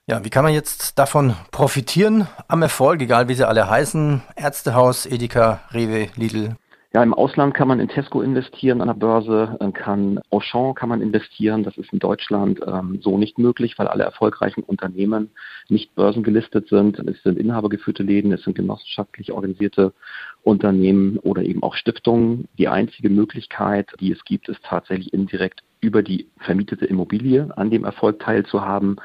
Ja, 0.06 0.24
wie 0.24 0.30
kann 0.30 0.44
man 0.44 0.52
jetzt 0.52 0.98
davon 0.98 1.34
profitieren 1.52 2.26
am 2.48 2.62
Erfolg, 2.62 3.00
egal 3.00 3.28
wie 3.28 3.34
sie 3.34 3.46
alle 3.46 3.70
heißen? 3.70 4.22
Ärztehaus, 4.34 5.06
Edeka, 5.06 5.60
Rewe, 5.72 6.08
Lidl, 6.16 6.56
Ja, 6.94 7.02
im 7.02 7.14
Ausland 7.14 7.54
kann 7.54 7.68
man 7.68 7.80
in 7.80 7.88
Tesco 7.88 8.20
investieren 8.20 8.82
an 8.82 8.88
der 8.88 8.94
Börse, 8.94 9.56
kann 9.72 10.20
Auchan 10.28 10.74
kann 10.74 10.90
man 10.90 11.00
investieren. 11.00 11.64
Das 11.64 11.78
ist 11.78 11.90
in 11.90 11.98
Deutschland 11.98 12.60
ähm, 12.66 12.98
so 13.00 13.16
nicht 13.16 13.38
möglich, 13.38 13.78
weil 13.78 13.88
alle 13.88 14.04
erfolgreichen 14.04 14.62
Unternehmen 14.62 15.30
nicht 15.70 15.94
börsengelistet 15.94 16.68
sind. 16.68 16.98
Es 16.98 17.22
sind 17.22 17.38
inhabergeführte 17.38 18.02
Läden, 18.02 18.30
es 18.30 18.42
sind 18.42 18.56
genossenschaftlich 18.56 19.32
organisierte 19.32 19.94
Unternehmen 20.42 21.16
oder 21.16 21.42
eben 21.42 21.62
auch 21.62 21.76
Stiftungen. 21.76 22.46
Die 22.58 22.68
einzige 22.68 23.08
Möglichkeit, 23.08 23.88
die 23.98 24.12
es 24.12 24.22
gibt, 24.26 24.50
ist 24.50 24.62
tatsächlich 24.62 25.14
indirekt 25.14 25.62
über 25.80 26.02
die 26.02 26.28
vermietete 26.40 26.84
Immobilie 26.84 27.48
an 27.56 27.70
dem 27.70 27.84
Erfolg 27.84 28.20
teilzuhaben. 28.20 28.96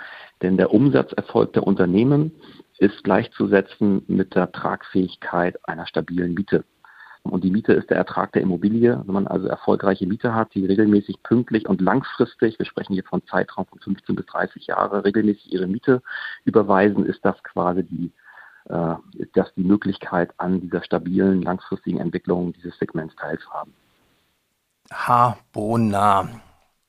Denn 0.41 0.57
der 0.57 0.73
Umsatzerfolg 0.73 1.53
der 1.53 1.65
Unternehmen 1.65 2.33
ist 2.79 3.05
gleichzusetzen 3.05 4.03
mit 4.07 4.35
der 4.35 4.51
Tragfähigkeit 4.51 5.57
einer 5.65 5.87
stabilen 5.87 6.33
Miete. 6.33 6.65
Und 7.29 7.43
die 7.43 7.51
Miete 7.51 7.73
ist 7.73 7.89
der 7.89 7.97
Ertrag 7.97 8.31
der 8.33 8.41
Immobilie. 8.41 9.01
Wenn 9.05 9.13
man 9.13 9.27
also 9.27 9.47
erfolgreiche 9.47 10.07
Miete 10.07 10.33
hat, 10.33 10.53
die 10.53 10.65
regelmäßig 10.65 11.21
pünktlich 11.23 11.67
und 11.67 11.81
langfristig, 11.81 12.59
wir 12.59 12.65
sprechen 12.65 12.93
hier 12.93 13.03
von 13.03 13.25
Zeitraum 13.27 13.65
von 13.65 13.79
15 13.79 14.15
bis 14.15 14.25
30 14.27 14.67
Jahre, 14.67 15.03
regelmäßig 15.05 15.51
ihre 15.51 15.67
Miete 15.67 16.01
überweisen, 16.45 17.05
ist 17.05 17.23
das 17.23 17.41
quasi 17.43 17.83
die, 17.83 18.11
äh, 18.69 18.95
ist 19.17 19.35
das 19.35 19.53
die 19.55 19.63
Möglichkeit, 19.63 20.31
an 20.37 20.61
dieser 20.61 20.83
stabilen, 20.83 21.41
langfristigen 21.41 21.99
Entwicklung 21.99 22.53
dieses 22.53 22.77
Segments 22.77 23.15
teilzuhaben. 23.15 23.73
Habona. 24.91 26.29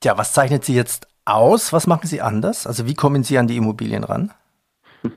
Tja, 0.01 0.17
was 0.17 0.33
zeichnet 0.33 0.65
Sie 0.65 0.75
jetzt 0.75 1.09
aus? 1.25 1.73
Was 1.73 1.87
machen 1.87 2.07
Sie 2.07 2.21
anders? 2.21 2.67
Also 2.67 2.87
wie 2.87 2.95
kommen 2.95 3.25
Sie 3.25 3.39
an 3.39 3.49
die 3.49 3.57
Immobilien 3.57 4.05
ran? 4.05 4.33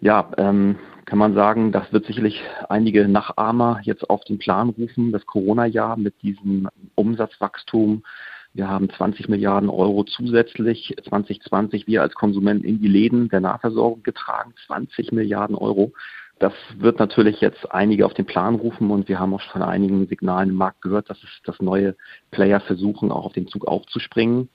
Ja, 0.00 0.30
ähm, 0.36 0.76
kann 1.04 1.18
man 1.18 1.34
sagen, 1.34 1.72
das 1.72 1.92
wird 1.92 2.06
sicherlich 2.06 2.42
einige 2.68 3.06
Nachahmer 3.08 3.80
jetzt 3.82 4.08
auf 4.08 4.24
den 4.24 4.38
Plan 4.38 4.70
rufen, 4.70 5.12
das 5.12 5.26
Corona-Jahr 5.26 5.96
mit 5.96 6.22
diesem 6.22 6.68
Umsatzwachstum. 6.94 8.04
Wir 8.52 8.68
haben 8.68 8.88
20 8.88 9.28
Milliarden 9.28 9.68
Euro 9.68 10.04
zusätzlich 10.04 10.94
2020 11.08 11.86
wir 11.86 12.02
als 12.02 12.14
Konsumenten 12.14 12.64
in 12.64 12.80
die 12.80 12.88
Läden 12.88 13.28
der 13.28 13.40
Nahversorgung 13.40 14.02
getragen. 14.02 14.54
20 14.66 15.12
Milliarden 15.12 15.56
Euro. 15.56 15.92
Das 16.38 16.52
wird 16.76 16.98
natürlich 16.98 17.40
jetzt 17.40 17.70
einige 17.72 18.06
auf 18.06 18.14
den 18.14 18.26
Plan 18.26 18.54
rufen 18.54 18.90
und 18.90 19.08
wir 19.08 19.18
haben 19.18 19.34
auch 19.34 19.42
von 19.52 19.62
einigen 19.62 20.06
Signalen 20.06 20.50
im 20.50 20.56
Markt 20.56 20.82
gehört, 20.82 21.10
dass 21.10 21.22
es 21.22 21.30
das 21.44 21.60
neue 21.60 21.96
Player 22.30 22.60
versuchen, 22.60 23.12
auch 23.12 23.26
auf 23.26 23.32
den 23.32 23.48
Zug 23.48 23.66
aufzuspringen. 23.66 24.48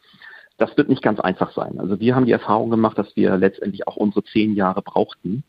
Das 0.57 0.75
wird 0.75 0.89
nicht 0.89 1.01
ganz 1.01 1.21
einfach 1.21 1.53
sein. 1.53 1.79
Also 1.79 1.99
wir 2.01 2.15
haben 2.15 2.25
die 2.25 2.33
Erfahrung 2.33 2.69
gemacht, 2.69 2.97
dass 2.97 3.15
wir 3.15 3.37
letztendlich 3.37 3.87
auch 3.87 3.95
unsere 3.95 4.25
zehn 4.25 4.55
Jahre 4.55 4.81
brauchten, 4.81 5.43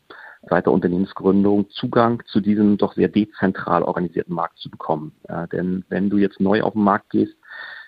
seit 0.49 0.65
der 0.65 0.73
Unternehmensgründung 0.73 1.69
Zugang 1.69 2.23
zu 2.25 2.39
diesem 2.39 2.77
doch 2.77 2.93
sehr 2.93 3.07
dezentral 3.07 3.83
organisierten 3.83 4.33
Markt 4.33 4.57
zu 4.57 4.69
bekommen. 4.69 5.13
Äh, 5.27 5.47
denn 5.49 5.85
wenn 5.89 6.09
du 6.09 6.17
jetzt 6.17 6.39
neu 6.39 6.61
auf 6.61 6.73
den 6.73 6.83
Markt 6.83 7.11
gehst, 7.11 7.35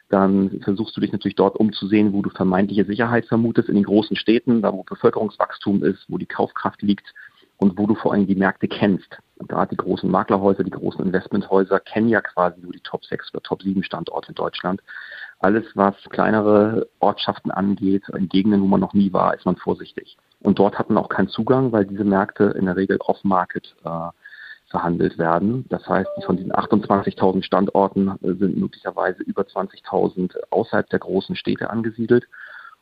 dann 0.10 0.62
versuchst 0.64 0.96
du 0.96 1.02
dich 1.02 1.12
natürlich 1.12 1.36
dort 1.36 1.56
umzusehen, 1.56 2.14
wo 2.14 2.22
du 2.22 2.30
vermeintliche 2.30 2.86
Sicherheit 2.86 3.26
vermutest, 3.26 3.70
in 3.70 3.76
den 3.76 3.84
großen 3.84 4.16
Städten, 4.16 4.62
da 4.62 4.72
wo 4.72 4.84
Bevölkerungswachstum 4.84 5.84
ist, 5.84 6.06
wo 6.08 6.20
die 6.20 6.28
Kaufkraft 6.28 6.84
liegt 6.84 7.14
und 7.58 7.78
wo 7.78 7.88
du 7.88 7.96
vor 7.96 8.14
allem 8.14 8.28
die 8.28 8.36
Märkte 8.36 8.68
kennst. 8.68 9.18
Gerade 9.48 9.72
die 9.72 9.78
großen 9.78 10.10
Maklerhäuser, 10.10 10.64
die 10.64 10.72
großen 10.72 11.04
Investmenthäuser 11.04 11.80
kennen 11.80 12.10
ja 12.10 12.22
quasi 12.22 12.62
nur 12.62 12.74
die 12.74 12.82
Top 12.82 13.04
6 13.06 13.34
oder 13.34 13.42
Top 13.42 13.64
7 13.64 13.84
Standorte 13.84 14.30
in 14.30 14.36
Deutschland. 14.36 14.82
Alles, 15.40 15.66
was 15.74 15.96
kleinere 16.10 16.88
Ortschaften 17.00 17.52
angeht, 17.52 18.04
in 18.16 18.30
Gegenden, 18.30 18.62
wo 18.62 18.68
man 18.68 18.80
noch 18.80 18.94
nie 18.94 19.12
war, 19.12 19.34
ist 19.34 19.46
man 19.46 19.56
vorsichtig. 19.56 20.18
Und 20.44 20.60
dort 20.60 20.78
hat 20.78 20.90
man 20.90 21.04
auch 21.04 21.10
keinen 21.10 21.30
Zugang, 21.30 21.72
weil 21.72 21.86
diese 21.86 22.04
Märkte 22.04 22.44
in 22.58 22.66
der 22.66 22.76
Regel 22.76 22.98
off-market 23.00 23.76
äh, 23.84 24.10
verhandelt 24.68 25.18
werden. 25.18 25.66
Das 25.70 25.88
heißt, 25.88 26.10
von 26.26 26.38
diesen 26.38 26.52
28.000 26.52 27.44
Standorten 27.44 28.10
äh, 28.22 28.34
sind 28.34 28.58
möglicherweise 28.58 29.24
über 29.24 29.44
20.000 29.44 30.36
außerhalb 30.50 30.90
der 30.90 31.00
großen 31.00 31.36
Städte 31.36 31.70
angesiedelt. 31.70 32.28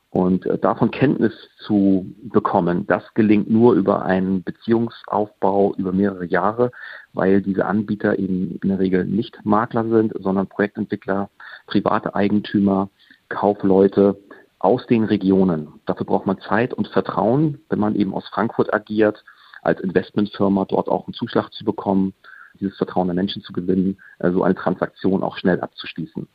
Und 0.09 0.45
äh, 0.45 0.57
davon 0.57 0.91
Kenntnis 0.91 1.33
zu 1.65 2.05
bekommen, 2.23 2.85
das 2.87 3.03
gelingt 3.13 3.49
nur 3.49 3.73
über 3.73 4.03
einen 4.03 4.43
Beziehungsaufbau 4.43 5.73
über 5.75 5.93
mehrere 5.93 6.25
Jahre, 6.25 6.71
weil 7.13 7.41
diese 7.41 7.65
Anbieter 7.65 8.19
eben 8.19 8.59
in 8.61 8.69
der 8.69 8.79
Regel 8.79 9.05
nicht 9.05 9.39
Makler 9.45 9.87
sind, 9.87 10.13
sondern 10.19 10.47
Projektentwickler, 10.47 11.29
private 11.67 12.15
Eigentümer, 12.15 12.89
Kaufleute, 13.29 14.17
aus 14.63 14.85
den 14.87 15.03
Regionen. 15.03 15.79
Dafür 15.85 16.05
braucht 16.05 16.25
man 16.25 16.39
Zeit 16.39 16.73
und 16.73 16.87
Vertrauen, 16.87 17.59
wenn 17.69 17.79
man 17.79 17.95
eben 17.95 18.13
aus 18.13 18.27
Frankfurt 18.29 18.73
agiert, 18.73 19.23
als 19.61 19.79
Investmentfirma 19.79 20.65
dort 20.65 20.87
auch 20.87 21.07
einen 21.07 21.13
Zuschlag 21.13 21.51
zu 21.51 21.63
bekommen, 21.65 22.13
dieses 22.59 22.77
Vertrauen 22.77 23.07
der 23.07 23.15
Menschen 23.15 23.41
zu 23.41 23.53
gewinnen, 23.53 23.97
so 24.19 24.25
also 24.25 24.43
eine 24.43 24.55
Transaktion 24.55 25.23
auch 25.23 25.37
schnell 25.37 25.61
abzuschließen. 25.61 26.27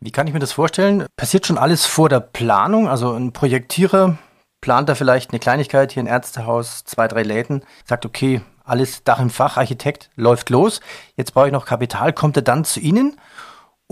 Wie 0.00 0.10
kann 0.10 0.26
ich 0.26 0.32
mir 0.32 0.38
das 0.38 0.52
vorstellen? 0.52 1.06
Passiert 1.16 1.46
schon 1.46 1.58
alles 1.58 1.84
vor 1.84 2.08
der 2.08 2.20
Planung? 2.20 2.88
Also 2.88 3.12
ein 3.12 3.32
Projektierer 3.32 4.18
plant 4.60 4.88
da 4.88 4.94
vielleicht 4.94 5.32
eine 5.32 5.40
Kleinigkeit, 5.40 5.92
hier 5.92 6.02
ein 6.02 6.06
Ärztehaus, 6.06 6.84
zwei, 6.84 7.06
drei 7.08 7.22
Läden, 7.22 7.64
sagt, 7.84 8.06
okay, 8.06 8.40
alles 8.64 9.04
Dach 9.04 9.20
im 9.20 9.28
Fach, 9.28 9.58
Architekt, 9.58 10.08
läuft 10.16 10.48
los. 10.48 10.80
Jetzt 11.16 11.34
brauche 11.34 11.46
ich 11.46 11.52
noch 11.52 11.66
Kapital. 11.66 12.14
Kommt 12.14 12.36
er 12.36 12.42
dann 12.42 12.64
zu 12.64 12.80
Ihnen 12.80 13.16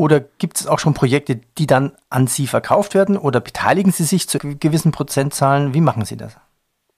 oder 0.02 0.18
gibt 0.18 0.58
es 0.58 0.66
auch 0.66 0.80
schon 0.80 0.94
Projekte, 0.94 1.40
die 1.58 1.68
dann 1.68 1.92
an 2.10 2.26
Sie 2.26 2.48
verkauft 2.48 2.96
werden 2.96 3.16
oder 3.16 3.38
beteiligen 3.38 3.92
Sie 3.92 4.02
sich 4.02 4.28
zu 4.28 4.40
gewissen 4.40 4.90
Prozentzahlen? 4.90 5.74
Wie 5.74 5.80
machen 5.80 6.04
Sie 6.04 6.16
das? 6.16 6.36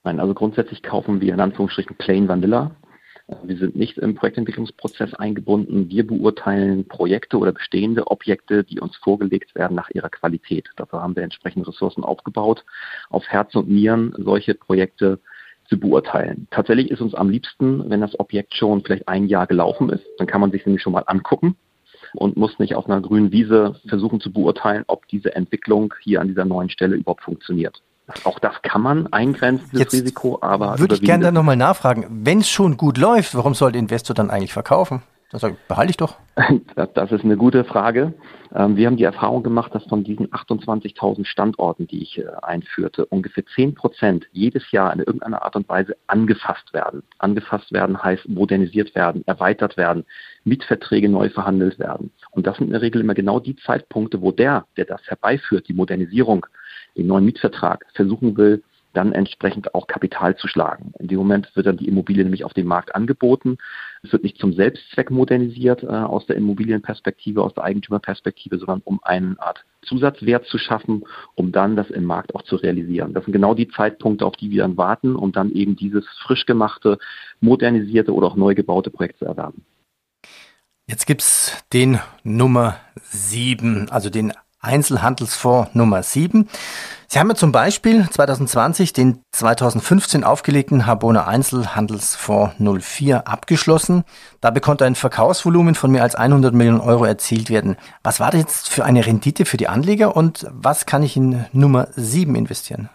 Nein, 0.03 0.19
also 0.19 0.33
grundsätzlich 0.33 0.81
kaufen 0.81 1.21
wir 1.21 1.31
in 1.31 1.39
Anführungsstrichen 1.39 1.97
Plain 1.97 2.27
Vanilla. 2.27 2.71
Wir 3.43 3.57
sind 3.57 3.75
nicht 3.75 3.99
im 3.99 4.15
Projektentwicklungsprozess 4.15 5.13
eingebunden. 5.13 5.87
Wir 5.89 6.07
beurteilen 6.07 6.87
Projekte 6.87 7.37
oder 7.37 7.51
bestehende 7.51 8.07
Objekte, 8.07 8.63
die 8.63 8.79
uns 8.79 8.95
vorgelegt 8.97 9.53
werden 9.53 9.75
nach 9.75 9.91
ihrer 9.91 10.09
Qualität. 10.09 10.67
Dafür 10.75 11.03
haben 11.03 11.15
wir 11.15 11.21
entsprechende 11.21 11.67
Ressourcen 11.67 12.03
aufgebaut, 12.03 12.65
auf 13.11 13.27
Herz 13.27 13.53
und 13.53 13.69
Nieren 13.69 14.15
solche 14.17 14.55
Projekte 14.55 15.19
zu 15.69 15.79
beurteilen. 15.79 16.47
Tatsächlich 16.49 16.89
ist 16.89 17.01
uns 17.01 17.13
am 17.13 17.29
liebsten, 17.29 17.87
wenn 17.87 18.01
das 18.01 18.19
Objekt 18.19 18.55
schon 18.55 18.81
vielleicht 18.81 19.07
ein 19.07 19.27
Jahr 19.27 19.45
gelaufen 19.45 19.91
ist, 19.91 20.05
dann 20.17 20.25
kann 20.25 20.41
man 20.41 20.49
sich 20.49 20.65
nämlich 20.65 20.81
schon 20.81 20.93
mal 20.93 21.03
angucken 21.05 21.55
und 22.17 22.37
muss 22.37 22.59
nicht 22.59 22.75
auf 22.75 22.85
einer 22.87 23.01
grünen 23.01 23.31
Wiese 23.31 23.79
versuchen 23.87 24.19
zu 24.19 24.31
beurteilen, 24.31 24.83
ob 24.87 25.07
diese 25.07 25.35
Entwicklung 25.35 25.93
hier 26.01 26.21
an 26.21 26.27
dieser 26.27 26.45
neuen 26.45 26.69
Stelle 26.69 26.95
überhaupt 26.95 27.23
funktioniert. 27.23 27.81
Auch 28.23 28.37
das 28.39 28.53
kann 28.61 28.81
man 28.81 29.11
eingrenzen, 29.11 29.67
das 29.73 29.91
Risiko, 29.91 30.37
aber. 30.41 30.77
Würde 30.77 30.95
ich 30.95 31.01
gerne 31.01 31.25
dann 31.25 31.33
nochmal 31.33 31.55
nachfragen, 31.55 32.05
wenn 32.09 32.39
es 32.39 32.49
schon 32.49 32.77
gut 32.77 32.97
läuft, 32.97 33.33
warum 33.35 33.55
soll 33.55 33.71
der 33.71 33.79
Investor 33.79 34.13
dann 34.13 34.29
eigentlich 34.29 34.53
verkaufen? 34.53 35.01
Das 35.41 35.53
behalte 35.67 35.89
ich 35.89 35.97
doch. 35.97 36.17
Das 36.93 37.11
ist 37.11 37.25
eine 37.25 37.35
gute 37.35 37.65
Frage. 37.65 38.13
Ähm, 38.53 38.77
wir 38.77 38.87
haben 38.87 38.95
die 38.95 39.03
Erfahrung 39.03 39.43
gemacht, 39.43 39.75
dass 39.75 39.83
von 39.85 40.03
diesen 40.03 40.27
28.000 40.27 41.25
Standorten, 41.25 41.87
die 41.87 42.03
ich 42.03 42.17
äh, 42.17 42.25
einführte, 42.41 43.05
ungefähr 43.05 43.45
10 43.55 43.75
Prozent 43.75 44.27
jedes 44.31 44.71
Jahr 44.71 44.93
in 44.93 44.99
irgendeiner 44.99 45.43
Art 45.43 45.55
und 45.57 45.67
Weise 45.67 45.97
angefasst 46.07 46.73
werden. 46.73 47.03
Angefasst 47.17 47.71
werden 47.73 48.01
heißt 48.01 48.29
modernisiert 48.29 48.95
werden, 48.95 49.23
erweitert 49.25 49.75
werden, 49.75 50.05
Mietverträge 50.45 51.09
neu 51.09 51.29
verhandelt 51.29 51.79
werden. 51.79 52.11
Und 52.31 52.47
das 52.47 52.57
sind 52.57 52.67
in 52.67 52.73
der 52.73 52.81
Regel 52.81 53.01
immer 53.01 53.13
genau 53.13 53.39
die 53.41 53.57
Zeitpunkte, 53.57 54.21
wo 54.21 54.31
der, 54.31 54.65
der 54.77 54.85
das 54.85 55.01
herbeiführt, 55.05 55.67
die 55.67 55.73
Modernisierung, 55.73 56.45
den 56.95 57.07
neuen 57.07 57.25
Mietvertrag, 57.25 57.85
versuchen 57.93 58.37
will, 58.37 58.63
dann 58.95 59.11
entsprechend 59.11 59.75
auch 59.75 59.87
Kapital 59.87 60.35
zu 60.37 60.47
schlagen. 60.47 60.93
In 60.99 61.07
dem 61.07 61.17
Moment 61.17 61.55
wird 61.55 61.67
dann 61.67 61.77
die 61.77 61.87
Immobilie 61.87 62.23
nämlich 62.23 62.43
auf 62.43 62.53
dem 62.53 62.67
Markt 62.67 62.95
angeboten. 62.95 63.57
Es 64.03 64.11
wird 64.11 64.23
nicht 64.23 64.37
zum 64.37 64.53
Selbstzweck 64.53 65.11
modernisiert 65.11 65.83
äh, 65.83 65.87
aus 65.87 66.25
der 66.25 66.35
Immobilienperspektive, 66.35 67.43
aus 67.43 67.53
der 67.53 67.63
Eigentümerperspektive, 67.63 68.57
sondern 68.57 68.81
um 68.83 68.99
eine 69.03 69.35
Art 69.39 69.65
Zusatzwert 69.83 70.45
zu 70.47 70.57
schaffen, 70.57 71.03
um 71.35 71.51
dann 71.51 71.75
das 71.75 71.89
im 71.89 72.05
Markt 72.05 72.33
auch 72.33 72.41
zu 72.41 72.55
realisieren. 72.55 73.13
Das 73.13 73.25
sind 73.25 73.33
genau 73.33 73.53
die 73.53 73.67
Zeitpunkte, 73.67 74.25
auf 74.25 74.35
die 74.35 74.49
wir 74.49 74.63
dann 74.63 74.77
warten, 74.77 75.15
um 75.15 75.31
dann 75.31 75.51
eben 75.51 75.75
dieses 75.75 76.05
frisch 76.23 76.45
gemachte, 76.45 76.97
modernisierte 77.39 78.13
oder 78.13 78.27
auch 78.27 78.35
neu 78.35 78.55
gebaute 78.55 78.89
Projekt 78.89 79.19
zu 79.19 79.25
erwerben. 79.25 79.65
Jetzt 80.87 81.07
gibt 81.07 81.21
es 81.21 81.63
den 81.73 81.99
Nummer 82.23 82.79
7, 83.09 83.89
also 83.89 84.09
den 84.09 84.33
Einzelhandelsfonds 84.65 85.73
Nummer 85.73 86.03
7. 86.03 86.49
Sie 87.07 87.19
haben 87.19 87.29
ja 87.29 87.35
zum 87.35 87.51
Beispiel 87.51 88.09
2020 88.09 88.91
den 88.91 89.21
2015 89.31 90.23
aufgelegten 90.23 90.85
Habona 90.85 91.27
Einzelhandelsfonds 91.27 92.55
04 92.59 93.27
abgeschlossen. 93.27 94.03
Dabei 94.41 94.59
konnte 94.59 94.85
ein 94.85 94.95
Verkaufsvolumen 94.95 95.75
von 95.75 95.91
mehr 95.91 96.03
als 96.03 96.15
100 96.15 96.53
Millionen 96.53 96.81
Euro 96.81 97.05
erzielt 97.05 97.49
werden. 97.49 97.77
Was 98.03 98.19
war 98.19 98.31
das 98.31 98.41
jetzt 98.41 98.69
für 98.69 98.83
eine 98.83 99.05
Rendite 99.05 99.45
für 99.45 99.57
die 99.57 99.67
Anleger 99.67 100.15
und 100.15 100.47
was 100.51 100.85
kann 100.85 101.03
ich 101.03 101.15
in 101.15 101.45
Nummer 101.53 101.87
7 101.95 102.35
investieren? 102.35 102.89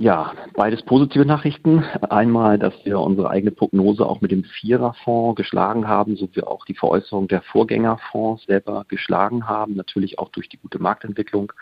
Ja, 0.00 0.32
beides 0.54 0.84
positive 0.84 1.26
Nachrichten. 1.26 1.82
Einmal, 2.08 2.56
dass 2.56 2.72
wir 2.84 3.00
unsere 3.00 3.30
eigene 3.30 3.50
Prognose 3.50 4.06
auch 4.06 4.20
mit 4.20 4.30
dem 4.30 4.44
Viererfonds 4.44 5.36
geschlagen 5.36 5.88
haben, 5.88 6.14
so 6.14 6.28
wie 6.34 6.44
auch 6.44 6.64
die 6.64 6.74
Veräußerung 6.74 7.26
der 7.26 7.42
Vorgängerfonds 7.42 8.44
selber 8.44 8.84
geschlagen 8.86 9.48
haben, 9.48 9.74
natürlich 9.74 10.20
auch 10.20 10.28
durch 10.28 10.48
die 10.48 10.58
gute 10.58 10.78
Marktentwicklung 10.78 11.52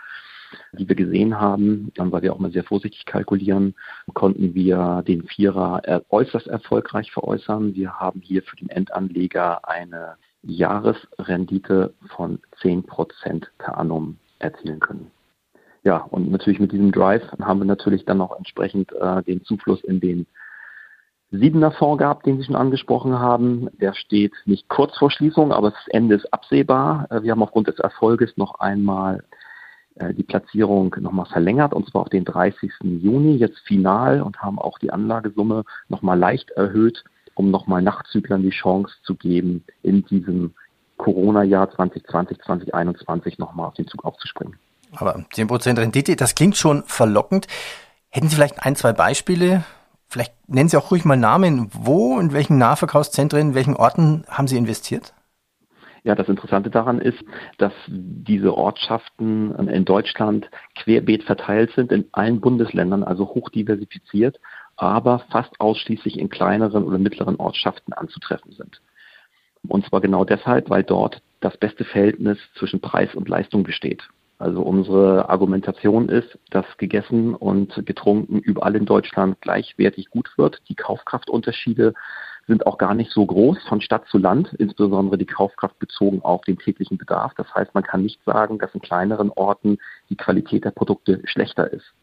die 0.71 0.87
wir 0.87 0.95
gesehen 0.95 1.41
haben, 1.41 1.91
weil 1.97 2.21
wir 2.21 2.31
auch 2.31 2.39
mal 2.39 2.51
sehr 2.51 2.63
vorsichtig 2.63 3.05
kalkulieren, 3.05 3.75
konnten 4.13 4.53
wir 4.53 5.03
den 5.05 5.27
Vierer 5.27 5.81
äußerst 6.09 6.47
erfolgreich 6.47 7.11
veräußern. 7.11 7.75
Wir 7.75 7.99
haben 7.99 8.21
hier 8.21 8.43
für 8.43 8.55
den 8.55 8.69
Endanleger 8.69 9.67
eine 9.67 10.15
Jahresrendite 10.43 11.93
von 12.15 12.39
10% 12.61 13.47
per 13.57 13.77
annum 13.77 14.19
erzielen 14.39 14.79
können. 14.79 15.11
Ja, 15.87 15.99
und 15.99 16.29
natürlich 16.29 16.59
mit 16.59 16.73
diesem 16.73 16.91
Drive 16.91 17.23
haben 17.39 17.61
wir 17.61 17.65
natürlich 17.65 18.03
dann 18.03 18.17
noch 18.17 18.37
entsprechend 18.37 18.91
äh, 18.91 19.23
den 19.23 19.45
Zufluss 19.45 19.81
in 19.85 20.01
den 20.01 20.25
Siebener 21.31 21.71
Fonds 21.71 21.99
gehabt, 21.99 22.25
den 22.25 22.37
Sie 22.37 22.43
schon 22.43 22.57
angesprochen 22.57 23.17
haben. 23.17 23.69
Der 23.79 23.93
steht 23.93 24.33
nicht 24.43 24.67
kurz 24.67 24.97
vor 24.97 25.09
Schließung, 25.11 25.53
aber 25.53 25.71
das 25.71 25.87
Ende 25.87 26.15
ist 26.15 26.33
absehbar. 26.33 27.07
Äh, 27.09 27.23
wir 27.23 27.31
haben 27.31 27.41
aufgrund 27.41 27.69
des 27.69 27.79
Erfolges 27.79 28.35
noch 28.35 28.55
einmal 28.55 29.23
äh, 29.95 30.13
die 30.13 30.23
Platzierung 30.23 30.93
nochmal 30.99 31.27
verlängert 31.27 31.73
und 31.73 31.89
zwar 31.89 32.01
auf 32.01 32.09
den 32.09 32.25
30. 32.25 32.69
Juni, 32.81 33.37
jetzt 33.37 33.59
final 33.59 34.21
und 34.21 34.41
haben 34.41 34.59
auch 34.59 34.79
die 34.79 34.91
Anlagesumme 34.91 35.63
nochmal 35.87 36.19
leicht 36.19 36.51
erhöht, 36.51 37.05
um 37.33 37.49
nochmal 37.49 37.81
Nachzüglern 37.81 38.41
die 38.41 38.49
Chance 38.49 38.93
zu 39.03 39.15
geben, 39.15 39.63
in 39.83 40.03
diesem 40.03 40.53
Corona-Jahr 40.97 41.71
2020, 41.71 42.39
2021 42.41 43.37
nochmal 43.37 43.67
auf 43.67 43.75
den 43.75 43.87
Zug 43.87 44.03
aufzuspringen. 44.03 44.57
Aber 44.95 45.15
10% 45.15 45.77
Rendite, 45.77 46.15
das 46.15 46.35
klingt 46.35 46.57
schon 46.57 46.83
verlockend. 46.85 47.47
Hätten 48.09 48.29
Sie 48.29 48.35
vielleicht 48.35 48.63
ein, 48.63 48.75
zwei 48.75 48.93
Beispiele? 48.93 49.63
Vielleicht 50.07 50.33
nennen 50.47 50.69
Sie 50.69 50.77
auch 50.77 50.91
ruhig 50.91 51.05
mal 51.05 51.17
Namen. 51.17 51.69
Wo, 51.73 52.19
in 52.19 52.31
welchen 52.31 52.57
Nahverkaufszentren, 52.57 53.49
in 53.49 53.55
welchen 53.55 53.75
Orten 53.75 54.23
haben 54.29 54.47
Sie 54.47 54.57
investiert? 54.57 55.13
Ja, 56.03 56.15
das 56.15 56.29
Interessante 56.29 56.69
daran 56.69 56.99
ist, 56.99 57.21
dass 57.57 57.73
diese 57.87 58.55
Ortschaften 58.55 59.53
in 59.67 59.83
Deutschland 59.83 60.49
querbeet 60.75 61.23
verteilt 61.23 61.71
sind 61.75 61.91
in 61.91 62.05
allen 62.13 62.39
Bundesländern, 62.39 63.03
also 63.03 63.25
hoch 63.27 63.49
diversifiziert, 63.49 64.39
aber 64.77 65.19
fast 65.31 65.59
ausschließlich 65.59 66.17
in 66.17 66.29
kleineren 66.29 66.85
oder 66.85 66.97
mittleren 66.97 67.35
Ortschaften 67.35 67.91
anzutreffen 67.91 68.53
sind. 68.53 68.81
Und 69.67 69.85
zwar 69.85 69.99
genau 69.99 70.23
deshalb, 70.23 70.69
weil 70.69 70.83
dort 70.83 71.21
das 71.41 71.57
beste 71.57 71.83
Verhältnis 71.83 72.37
zwischen 72.57 72.79
Preis 72.79 73.13
und 73.13 73.27
Leistung 73.27 73.63
besteht. 73.63 74.07
Also 74.39 74.61
unsere 74.61 75.29
Argumentation 75.29 76.09
ist, 76.09 76.37
dass 76.51 76.65
gegessen 76.77 77.33
und 77.33 77.85
getrunken 77.85 78.39
überall 78.39 78.75
in 78.75 78.85
Deutschland 78.85 79.41
gleichwertig 79.41 80.09
gut 80.11 80.37
wird. 80.37 80.61
Die 80.69 80.75
Kaufkraftunterschiede 80.75 81.93
sind 82.45 82.65
auch 82.65 82.77
gar 82.77 82.93
nicht 82.93 83.11
so 83.11 83.25
groß 83.25 83.57
von 83.67 83.81
Stadt 83.81 84.07
zu 84.07 84.17
Land, 84.17 84.53
insbesondere 84.53 85.17
die 85.17 85.25
Kaufkraft 85.25 85.79
bezogen 85.79 86.21
auf 86.21 86.41
den 86.41 86.57
täglichen 86.57 86.97
Bedarf. 86.97 87.33
Das 87.35 87.53
heißt, 87.53 87.73
man 87.73 87.83
kann 87.83 88.03
nicht 88.03 88.23
sagen, 88.25 88.59
dass 88.59 88.73
in 88.73 88.81
kleineren 88.81 89.31
Orten 89.31 89.79
die 90.09 90.15
Qualität 90.15 90.63
der 90.65 90.71
Produkte 90.71 91.21
schlechter 91.25 91.71
ist. 91.73 91.93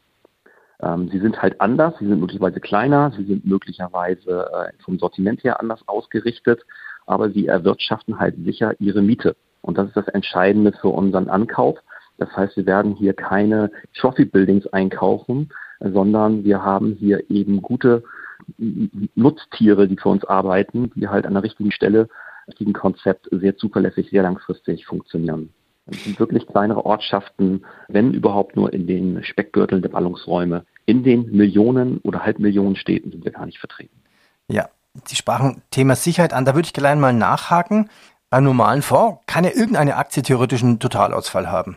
Ähm, 0.83 1.09
sie 1.11 1.21
sind 1.21 1.41
halt 1.41 1.61
anders, 1.61 1.95
sie 1.99 2.07
sind 2.07 2.21
möglicherweise 2.21 2.61
kleiner, 2.61 3.13
sie 3.17 3.25
sind 3.25 3.47
möglicherweise 3.47 4.51
äh, 4.53 4.83
vom 4.83 4.99
Sortiment 4.99 5.45
her 5.45 5.61
anders 5.61 5.87
ausgerichtet, 5.87 6.63
aber 7.07 7.31
sie 7.31 7.47
erwirtschaften 7.47 8.19
halt 8.19 8.35
sicher 8.45 8.75
ihre 8.81 9.03
Miete. 9.03 9.37
Und 9.63 9.79
das 9.79 9.89
ist 9.89 9.97
das 9.97 10.09
Entscheidende 10.09 10.73
für 10.73 10.89
unseren 10.89 11.29
Ankauf. 11.29 11.79
Das 12.19 12.35
heißt, 12.37 12.57
wir 12.57 12.67
werden 12.67 12.95
hier 12.95 13.15
keine 13.15 13.71
Trophy 13.95 14.25
Buildings 14.25 14.67
einkaufen, 14.69 15.51
sondern 15.81 16.45
wir 16.45 16.63
haben 16.63 16.97
hier 16.99 17.31
eben 17.31 17.61
gute 17.63 18.05
Nutztiere, 19.15 19.89
die 19.89 19.97
für 19.97 20.09
uns 20.11 20.25
arbeiten, 20.25 20.93
die 20.95 21.09
halt 21.09 21.27
an 21.27 21.35
der 21.35 21.43
richtigen 21.43 21.73
Stelle, 21.73 22.09
richtigen 22.47 22.73
Konzept 22.73 23.29
sehr 23.31 23.57
zuverlässig, 23.57 24.11
sehr 24.11 24.23
langfristig 24.23 24.87
funktionieren. 24.87 25.51
Das 25.87 26.03
sind 26.05 26.19
wirklich 26.19 26.47
kleinere 26.47 26.85
Ortschaften, 26.87 27.65
wenn 27.89 28.13
überhaupt 28.13 28.57
nur 28.57 28.73
in 28.73 28.87
den 28.87 29.23
Speckgürteln 29.23 29.83
der 29.83 29.91
Ballungsräume. 29.91 30.65
In 30.87 31.03
den 31.03 31.31
Millionen 31.31 31.99
oder 31.99 32.25
Halbmillionen 32.25 32.77
Städten 32.77 33.11
sind 33.11 33.25
wir 33.25 33.33
gar 33.33 33.47
nicht 33.47 33.59
vertreten. 33.59 33.97
Ja, 34.49 34.69
Sie 35.05 35.17
sprachen 35.17 35.63
Thema 35.71 35.97
Sicherheit 35.97 36.33
an. 36.33 36.45
Da 36.45 36.55
würde 36.55 36.67
ich 36.67 36.73
gleich 36.73 36.97
mal 36.97 37.13
nachhaken. 37.13 37.91
Beim 38.31 38.45
normalen 38.45 38.83
Fonds 38.83 39.21
kann 39.27 39.45
ja 39.45 39.51
irgendeine 39.51 39.97
Aktie 39.97 40.23
theoretisch 40.23 40.63
einen 40.63 40.79
Totalausfall 40.79 41.51
haben. 41.51 41.77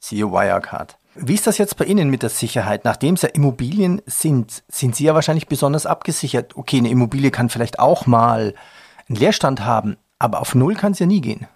Siehe 0.00 0.30
Wirecard. 0.30 0.98
Wie 1.14 1.34
ist 1.34 1.46
das 1.46 1.58
jetzt 1.58 1.76
bei 1.76 1.84
Ihnen 1.84 2.10
mit 2.10 2.22
der 2.22 2.30
Sicherheit? 2.30 2.84
Nachdem 2.84 3.14
es 3.14 3.22
ja 3.22 3.28
Immobilien 3.30 4.00
sind, 4.06 4.62
sind 4.68 4.94
Sie 4.94 5.04
ja 5.04 5.14
wahrscheinlich 5.14 5.48
besonders 5.48 5.86
abgesichert. 5.86 6.56
Okay, 6.56 6.78
eine 6.78 6.90
Immobilie 6.90 7.30
kann 7.30 7.48
vielleicht 7.48 7.80
auch 7.80 8.06
mal 8.06 8.54
einen 9.08 9.16
Leerstand 9.16 9.64
haben, 9.64 9.96
aber 10.18 10.40
auf 10.40 10.54
Null 10.54 10.74
kann 10.74 10.92
es 10.92 11.00
ja 11.00 11.06
nie 11.06 11.20
gehen. 11.20 11.48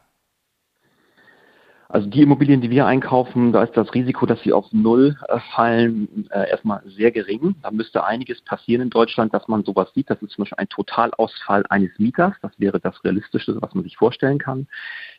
Also 1.93 2.09
die 2.09 2.23
Immobilien, 2.23 2.63
die 2.63 2.71
wir 2.71 2.87
einkaufen, 2.87 3.53
da 3.53 3.65
ist 3.65 3.77
das 3.77 3.93
Risiko, 3.93 4.25
dass 4.25 4.41
sie 4.41 4.55
auf 4.55 4.65
Null 4.73 5.15
äh, 5.29 5.39
fallen, 5.55 6.27
äh, 6.31 6.49
erstmal 6.49 6.83
sehr 6.87 7.11
gering. 7.11 7.55
Da 7.62 7.71
müsste 7.71 8.03
einiges 8.03 8.40
passieren 8.40 8.81
in 8.81 8.88
Deutschland, 8.88 9.35
dass 9.35 9.47
man 9.47 9.62
sowas 9.62 9.93
sieht. 9.95 10.09
Das 10.09 10.23
ist 10.23 10.31
zum 10.33 10.45
Beispiel 10.45 10.57
ein 10.57 10.71
Totalausfall 10.71 11.66
eines 11.69 11.90
Mieters. 11.99 12.33
Das 12.40 12.53
wäre 12.57 12.81
das 12.81 13.05
Realistischste, 13.05 13.61
was 13.61 13.75
man 13.75 13.85
sich 13.85 13.99
vorstellen 13.99 14.38
kann. 14.38 14.69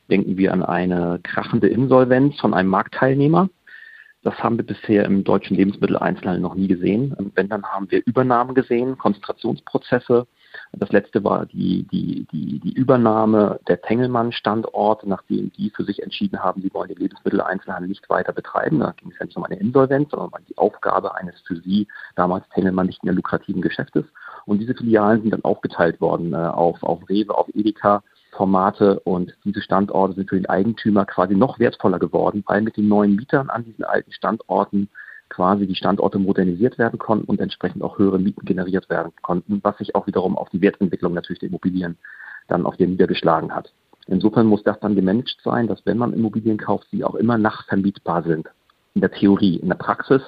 Denken 0.09 0.35
wir 0.35 0.51
an 0.51 0.63
eine 0.63 1.19
krachende 1.21 1.67
Insolvenz 1.67 2.39
von 2.39 2.55
einem 2.55 2.69
Marktteilnehmer. 2.69 3.49
Das 4.23 4.39
haben 4.39 4.57
wir 4.57 4.65
bisher 4.65 5.05
im 5.05 5.23
deutschen 5.23 5.55
Lebensmitteleinzelhandel 5.55 6.41
noch 6.41 6.55
nie 6.55 6.67
gesehen. 6.67 7.15
Wenn, 7.35 7.49
dann 7.49 7.63
haben 7.65 7.91
wir 7.91 8.01
Übernahmen 8.07 8.55
gesehen, 8.55 8.97
Konzentrationsprozesse. 8.97 10.25
Das 10.73 10.91
letzte 10.91 11.23
war 11.23 11.45
die, 11.45 11.83
die, 11.91 12.25
die, 12.31 12.59
die 12.59 12.73
Übernahme 12.73 13.59
der 13.67 13.81
Tengelmann-Standorte, 13.81 15.07
nachdem 15.07 15.51
die 15.53 15.69
für 15.69 15.83
sich 15.83 16.01
entschieden 16.01 16.43
haben, 16.43 16.61
sie 16.61 16.73
wollen 16.73 16.89
den 16.89 16.97
Lebensmitteleinzelhandel 16.97 17.89
nicht 17.89 18.09
weiter 18.09 18.33
betreiben. 18.33 18.79
Da 18.79 18.91
ging 18.97 19.11
es 19.11 19.19
ja 19.19 19.25
nicht 19.25 19.37
um 19.37 19.43
eine 19.43 19.59
Insolvenz, 19.59 20.11
sondern 20.11 20.29
um 20.29 20.45
die 20.47 20.57
Aufgabe 20.57 21.15
eines 21.15 21.39
für 21.41 21.57
sie 21.57 21.87
damals 22.15 22.47
Tengelmann 22.49 22.87
nicht 22.87 23.03
mehr 23.03 23.13
lukrativen 23.13 23.61
Geschäftes. 23.61 24.05
Und 24.45 24.59
diese 24.59 24.75
Filialen 24.75 25.21
sind 25.21 25.31
dann 25.31 25.43
aufgeteilt 25.43 26.01
worden 26.01 26.33
äh, 26.33 26.37
auf, 26.37 26.81
auf 26.83 27.07
Rewe, 27.09 27.35
auf 27.37 27.47
Edeka, 27.53 28.03
Formate 28.33 28.99
und 29.01 29.35
diese 29.43 29.61
Standorte 29.61 30.15
sind 30.15 30.29
für 30.29 30.35
den 30.35 30.49
Eigentümer 30.49 31.05
quasi 31.05 31.35
noch 31.35 31.59
wertvoller 31.59 31.99
geworden, 31.99 32.43
weil 32.47 32.61
mit 32.61 32.77
den 32.77 32.87
neuen 32.87 33.15
Mietern 33.15 33.49
an 33.49 33.63
diesen 33.63 33.83
alten 33.83 34.11
Standorten 34.11 34.89
quasi 35.33 35.65
die 35.65 35.75
Standorte 35.75 36.19
modernisiert 36.19 36.77
werden 36.77 36.99
konnten 36.99 37.25
und 37.25 37.41
entsprechend 37.41 37.81
auch 37.81 37.97
höhere 37.97 38.19
Mieten 38.19 38.45
generiert 38.45 38.87
werden 38.89 39.11
konnten, 39.23 39.59
was 39.63 39.77
sich 39.79 39.95
auch 39.95 40.05
wiederum 40.05 40.37
auf 40.37 40.49
die 40.49 40.61
Wertentwicklung 40.61 41.13
natürlich 41.13 41.39
der 41.39 41.49
Immobilien 41.49 41.97
dann 42.47 42.67
auf 42.67 42.77
den 42.77 42.91
niedergeschlagen 42.91 43.53
hat. 43.55 43.73
Insofern 44.05 44.45
muss 44.45 44.63
das 44.63 44.79
dann 44.79 44.95
gemanagt 44.95 45.39
sein, 45.43 45.67
dass 45.67 45.83
wenn 45.85 45.97
man 45.97 46.13
Immobilien 46.13 46.57
kauft, 46.57 46.87
sie 46.91 47.03
auch 47.03 47.15
immer 47.15 47.37
nachvermietbar 47.37 48.21
sind. 48.23 48.47
In 48.93 49.01
der 49.01 49.11
Theorie. 49.11 49.55
In 49.55 49.69
der 49.69 49.75
Praxis 49.75 50.21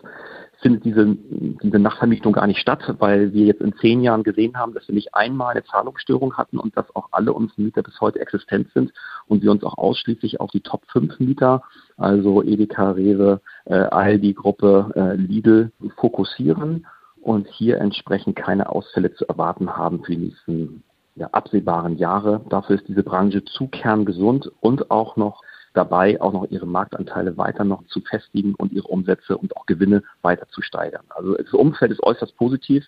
findet 0.65 0.84
diese, 0.84 1.15
diese 1.62 1.78
Nachvermietung 1.78 2.34
gar 2.34 2.47
nicht 2.47 2.60
statt, 2.60 2.95
weil 2.97 3.34
wir 3.34 3.45
jetzt 3.45 3.62
in 3.62 3.75
zehn 3.75 4.01
Jahren 4.01 4.23
gesehen 4.23 4.58
haben, 4.58 4.73
dass 4.73 4.88
wir 4.88 4.95
nicht 4.95 5.13
einmal 5.13 5.51
eine 5.51 5.63
Zahlungsstörung 5.63 6.38
hatten 6.38 6.58
und 6.58 6.75
dass 6.75 6.95
auch 6.95 7.10
alle 7.12 7.34
unsere 7.34 7.62
Mieter 7.62 7.84
bis 7.84 8.01
heute 8.01 8.19
existent 8.19 8.69
sind 8.73 8.91
und 9.28 9.43
wir 9.43 9.51
uns 9.51 9.63
auch 9.63 9.78
ausschließlich 9.78 10.39
auf 10.39 10.49
die 10.49 10.62
Top 10.62 10.82
5 10.91 11.19
Mieter, 11.19 11.62
also 11.97 12.41
Edeka, 12.41 12.89
Rewe, 12.89 13.41
äh, 13.65 13.75
Aldi-Gruppe, 13.75 14.91
äh, 14.95 15.15
Lidl, 15.17 15.71
fokussieren 15.97 16.88
und 17.21 17.47
hier 17.47 17.78
entsprechend 17.80 18.36
keine 18.36 18.67
Ausfälle 18.67 19.13
zu 19.13 19.28
erwarten 19.28 19.78
haben 19.78 20.04
für 20.04 20.13
die 20.13 20.17
nächsten 20.17 20.84
ja, 21.13 21.28
absehbaren 21.28 21.95
Jahre. 21.97 22.41
Dafür 22.49 22.78
ist 22.78 22.88
diese 22.88 23.04
Branche 23.04 23.45
zu 23.45 23.67
kerngesund 23.67 24.51
und 24.62 24.89
auch 24.89 25.15
noch 25.15 25.43
dabei, 25.76 26.20
auch 26.22 26.34
noch 26.34 26.50
ihre 26.50 26.66
Marktanteile 26.66 27.38
weiter 27.38 27.64
noch 27.64 27.86
zu 27.88 28.02
festigen 28.02 28.56
und 28.56 28.72
ihre 28.72 28.88
Umsätze 28.88 29.38
und 29.38 29.56
auch 29.56 29.66
Gewinne 29.66 30.04
weiter 30.22 30.48
zu 30.50 30.62
steigern. 30.62 31.04
Also 31.10 31.36
das 31.36 31.54
Umfeld 31.54 31.92
ist 31.92 32.04
äußerst 32.04 32.36
positiv, 32.38 32.86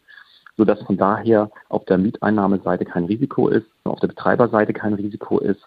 sodass 0.57 0.81
von 0.81 0.97
daher 0.97 1.51
auf 1.69 1.85
der 1.85 1.97
Mieteinnahmeseite 1.97 2.85
kein 2.85 3.05
Risiko 3.05 3.47
ist, 3.49 3.67
auf 3.83 3.99
der 3.99 4.07
Betreiberseite 4.07 4.73
kein 4.73 4.93
Risiko 4.93 5.39
ist, 5.39 5.61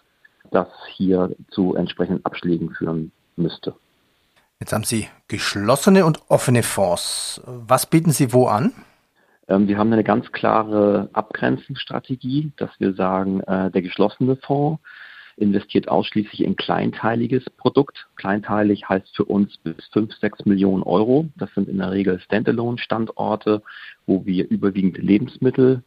das 0.51 0.67
hier 0.87 1.33
zu 1.49 1.75
entsprechenden 1.75 2.25
Abschlägen 2.25 2.71
führen 2.71 3.11
müsste. 3.37 3.73
Jetzt 4.59 4.73
haben 4.73 4.83
Sie 4.83 5.07
geschlossene 5.27 6.05
und 6.05 6.19
offene 6.27 6.61
Fonds. 6.61 7.41
Was 7.45 7.85
bieten 7.85 8.11
Sie 8.11 8.33
wo 8.33 8.47
an? 8.47 8.73
Ähm, 9.47 9.67
wir 9.67 9.77
haben 9.77 9.91
eine 9.91 10.03
ganz 10.03 10.31
klare 10.31 11.09
Abgrenzungsstrategie, 11.13 12.51
dass 12.57 12.69
wir 12.79 12.93
sagen, 12.93 13.41
äh, 13.41 13.71
der 13.71 13.81
geschlossene 13.81 14.35
Fonds 14.35 14.81
investiert 15.37 15.87
ausschließlich 15.87 16.43
in 16.43 16.55
kleinteiliges 16.55 17.45
Produkt. 17.57 18.07
Kleinteilig 18.15 18.87
heißt 18.87 19.15
für 19.15 19.25
uns 19.25 19.57
bis 19.57 19.75
5, 19.91 20.13
6 20.15 20.45
Millionen 20.45 20.83
Euro. 20.83 21.27
Das 21.37 21.53
sind 21.53 21.69
in 21.69 21.77
der 21.77 21.91
Regel 21.91 22.19
Standalone-Standorte, 22.19 23.61
wo 24.05 24.25
wir 24.25 24.49
überwiegend 24.49 24.97
Lebensmittel, 24.97 25.83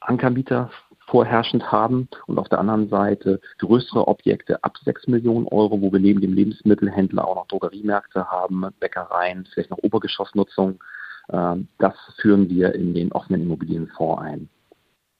Ankermieter 0.00 0.70
vorherrschend 1.06 1.70
haben 1.70 2.08
und 2.26 2.38
auf 2.38 2.48
der 2.48 2.58
anderen 2.58 2.88
Seite 2.88 3.40
größere 3.58 4.08
Objekte 4.08 4.62
ab 4.64 4.76
6 4.84 5.06
Millionen 5.08 5.46
Euro, 5.46 5.80
wo 5.80 5.92
wir 5.92 6.00
neben 6.00 6.20
dem 6.20 6.32
Lebensmittelhändler 6.32 7.26
auch 7.26 7.36
noch 7.36 7.46
Drogeriemärkte 7.48 8.30
haben, 8.30 8.66
Bäckereien, 8.80 9.46
vielleicht 9.52 9.70
noch 9.70 9.78
Obergeschossnutzung. 9.78 10.82
Ähm, 11.30 11.68
das 11.78 11.94
führen 12.20 12.48
wir 12.48 12.74
in 12.74 12.94
den 12.94 13.12
offenen 13.12 13.42
Immobilienfonds 13.42 14.22
ein. 14.22 14.48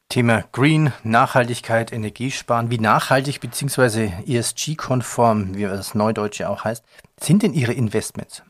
Thema 0.09 0.45
Green, 0.53 0.93
Nachhaltigkeit, 1.03 1.93
Energiesparen. 1.93 2.71
Wie 2.71 2.79
nachhaltig 2.79 3.41
bzw. 3.41 4.11
ESG-konform, 4.27 5.57
wie 5.57 5.63
das 5.63 5.95
Neudeutsche 5.95 6.49
auch 6.49 6.65
heißt, 6.65 6.85
sind 7.19 7.43
denn 7.43 7.53
Ihre 7.53 7.73
Investments? 7.73 8.43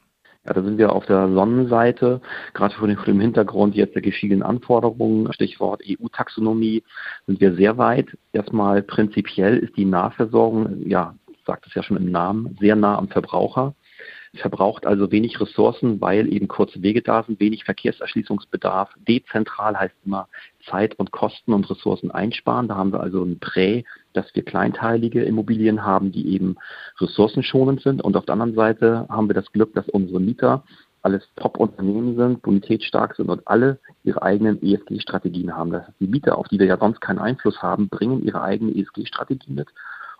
Ja, 0.44 0.52
da 0.52 0.62
sind 0.62 0.76
wir 0.76 0.92
auf 0.92 1.06
der 1.06 1.28
Sonnenseite, 1.32 2.20
gerade 2.52 2.74
vor 2.74 2.86
dem, 2.86 3.20
Hintergrund 3.20 3.74
jetzt 3.74 3.94
der 3.94 4.02
geschiedenen 4.02 4.42
Anforderungen, 4.42 5.32
Stichwort 5.32 5.82
EU-Taxonomie, 5.88 6.82
sind 7.26 7.40
wir 7.40 7.54
sehr 7.54 7.78
weit. 7.78 8.08
Erstmal 8.32 8.82
prinzipiell 8.82 9.56
ist 9.56 9.74
die 9.76 9.86
Nahversorgung, 9.86 10.86
ja, 10.86 11.14
sagt 11.46 11.66
es 11.66 11.74
ja 11.74 11.82
schon 11.82 11.96
im 11.96 12.10
Namen, 12.10 12.58
sehr 12.60 12.76
nah 12.76 12.98
am 12.98 13.08
Verbraucher 13.08 13.74
verbraucht 14.40 14.86
also 14.86 15.10
wenig 15.10 15.40
Ressourcen, 15.40 16.00
weil 16.00 16.32
eben 16.32 16.48
kurze 16.48 16.82
Wege 16.82 17.02
da 17.02 17.22
sind, 17.22 17.40
wenig 17.40 17.64
Verkehrserschließungsbedarf. 17.64 18.90
Dezentral 19.06 19.78
heißt 19.78 19.94
immer 20.04 20.28
Zeit 20.70 20.98
und 20.98 21.12
Kosten 21.12 21.52
und 21.52 21.68
Ressourcen 21.70 22.10
einsparen. 22.10 22.68
Da 22.68 22.76
haben 22.76 22.92
wir 22.92 23.00
also 23.00 23.22
ein 23.22 23.38
Prä, 23.38 23.84
dass 24.12 24.34
wir 24.34 24.44
kleinteilige 24.44 25.22
Immobilien 25.24 25.84
haben, 25.84 26.12
die 26.12 26.32
eben 26.32 26.56
ressourcenschonend 27.00 27.82
sind. 27.82 28.02
Und 28.02 28.16
auf 28.16 28.24
der 28.24 28.34
anderen 28.34 28.54
Seite 28.54 29.06
haben 29.08 29.28
wir 29.28 29.34
das 29.34 29.50
Glück, 29.52 29.74
dass 29.74 29.88
unsere 29.88 30.20
Mieter 30.20 30.64
alles 31.02 31.28
Top-Unternehmen 31.36 32.16
sind, 32.16 32.42
bonitätsstark 32.42 33.14
sind 33.14 33.28
und 33.28 33.46
alle 33.46 33.78
ihre 34.04 34.22
eigenen 34.22 34.62
ESG-Strategien 34.62 35.54
haben. 35.54 35.70
Das 35.70 35.86
heißt, 35.86 36.00
die 36.00 36.06
Mieter, 36.06 36.38
auf 36.38 36.48
die 36.48 36.58
wir 36.58 36.66
ja 36.66 36.78
sonst 36.78 37.00
keinen 37.00 37.18
Einfluss 37.18 37.62
haben, 37.62 37.88
bringen 37.90 38.24
ihre 38.24 38.40
eigene 38.40 38.74
ESG-Strategie 38.74 39.52
mit 39.52 39.68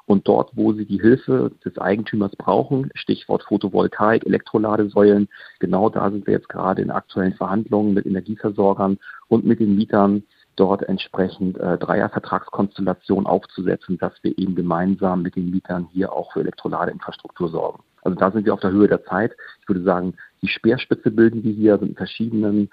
und 0.06 0.28
dort, 0.28 0.50
wo 0.54 0.72
sie 0.72 0.84
die 0.84 1.00
Hilfe 1.00 1.50
des 1.64 1.78
Eigentümers 1.78 2.36
brauchen, 2.36 2.90
Stichwort 2.94 3.44
Photovoltaik, 3.44 4.26
Elektroladesäulen, 4.26 5.28
genau 5.60 5.88
da 5.88 6.10
sind 6.10 6.26
wir 6.26 6.34
jetzt 6.34 6.48
gerade 6.48 6.82
in 6.82 6.90
aktuellen 6.90 7.34
Verhandlungen 7.34 7.94
mit 7.94 8.06
Energieversorgern 8.06 8.98
und 9.28 9.44
mit 9.44 9.60
den 9.60 9.76
Mietern, 9.76 10.24
dort 10.56 10.82
entsprechend 10.82 11.58
äh, 11.58 11.78
Dreiervertragskonstellationen 11.78 13.26
aufzusetzen, 13.26 13.98
dass 13.98 14.12
wir 14.22 14.38
eben 14.38 14.54
gemeinsam 14.54 15.22
mit 15.22 15.36
den 15.36 15.50
Mietern 15.50 15.88
hier 15.92 16.12
auch 16.12 16.32
für 16.32 16.40
Elektroladeinfrastruktur 16.40 17.48
sorgen. 17.48 17.82
Also 18.02 18.18
da 18.18 18.30
sind 18.30 18.44
wir 18.44 18.54
auf 18.54 18.60
der 18.60 18.70
Höhe 18.70 18.88
der 18.88 19.04
Zeit. 19.04 19.32
Ich 19.60 19.68
würde 19.68 19.82
sagen, 19.82 20.14
die 20.42 20.48
Speerspitze 20.48 21.10
bilden 21.10 21.42
wir 21.42 21.52
hier, 21.52 21.78
sind 21.78 21.90
in 21.90 21.96
verschiedenen 21.96 22.70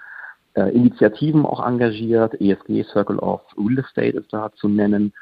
äh, 0.54 0.68
Initiativen 0.74 1.46
auch 1.46 1.64
engagiert. 1.66 2.40
ESG 2.40 2.84
Circle 2.84 3.18
of 3.18 3.40
Real 3.56 3.78
Estate 3.78 4.18
ist 4.18 4.32
da 4.32 4.52
zu 4.52 4.68
nennen. 4.68 5.12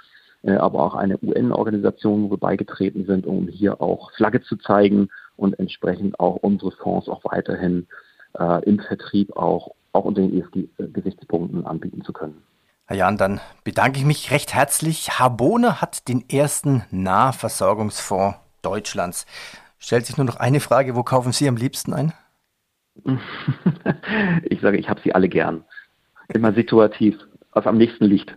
Äh, 0.43 0.53
aber 0.53 0.83
auch 0.83 0.95
eine 0.95 1.19
UN-Organisation, 1.23 2.25
wo 2.25 2.31
wir 2.33 2.39
beigetreten 2.39 3.05
sind, 3.07 3.27
um 3.27 3.49
hier 3.49 3.81
auch 3.81 4.13
Flagge 4.13 4.43
zu 4.43 4.57
zeigen 4.57 5.09
und 5.37 5.59
entsprechend 5.59 6.19
auch 6.19 6.37
unsere 6.37 6.73
Fonds 6.73 7.09
auch 7.09 7.25
weiterhin 7.25 7.87
äh, 8.39 8.65
im 8.65 8.79
Vertrieb 8.81 9.37
auch, 9.37 9.75
auch 9.93 10.05
unter 10.05 10.23
den 10.23 10.39
ESG-Gesichtspunkten 10.39 11.67
anbieten 11.67 12.03
zu 12.03 12.13
können. 12.13 12.43
Herr 12.87 12.97
Jan, 12.97 13.17
dann 13.17 13.41
bedanke 13.65 13.99
ich 13.99 14.05
mich 14.05 14.31
recht 14.31 14.53
herzlich. 14.53 15.19
Harbone 15.19 15.81
hat 15.81 16.09
den 16.09 16.29
ersten 16.29 16.83
Nahversorgungsfonds 16.91 18.39
Deutschlands. 18.63 19.27
Stellt 19.79 20.07
sich 20.07 20.17
nur 20.17 20.27
noch 20.27 20.37
eine 20.37 20.61
Frage, 20.61 20.97
wo 20.97 21.03
kaufen 21.03 21.33
Sie 21.33 21.49
am 21.49 21.57
liebsten 21.57 21.95
ein? 21.95 22.13
ich 24.45 24.61
sage, 24.61 24.77
ich 24.77 24.89
habe 24.89 25.01
sie 25.03 25.15
alle 25.15 25.29
gern. 25.29 25.65
Immer 26.29 26.53
situativ, 26.53 27.17
was 27.53 27.67
am 27.67 27.79
nächsten 27.79 28.05
liegt. 28.05 28.37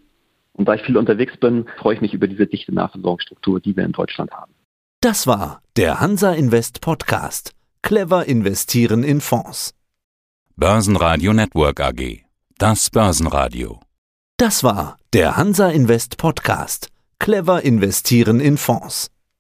Und 0.54 0.68
da 0.68 0.76
ich 0.76 0.84
viel 0.84 0.98
unterwegs 0.98 1.36
bin, 1.38 1.66
freue 1.78 1.96
ich 1.96 2.02
mich 2.02 2.14
über 2.14 2.28
diese 2.28 2.48
dichte 2.48 2.74
Nahversorgungsstruktur, 2.74 3.60
die 3.60 3.76
wir 3.76 3.84
in 3.84 3.92
Deutschland 3.92 4.32
haben. 4.32 4.54
Das 5.02 5.28
war 5.28 5.62
der 5.76 6.00
Hansa 6.00 6.32
Invest 6.32 6.80
Podcast. 6.80 7.54
Clever 7.82 8.26
investieren 8.26 9.04
in 9.04 9.20
Fonds. 9.20 9.74
Börsenradio 10.56 11.34
Network 11.34 11.80
AG. 11.80 12.26
Das 12.60 12.92
Börsenradio. 12.92 13.80
Das 14.38 14.64
war 14.64 14.98
der 15.12 15.36
Hansa 15.36 15.70
Invest 15.70 16.18
Podcast. 16.18 16.90
Clever 17.18 17.64
investieren 17.64 18.40
in 18.40 18.58
Fonds. 18.58 19.10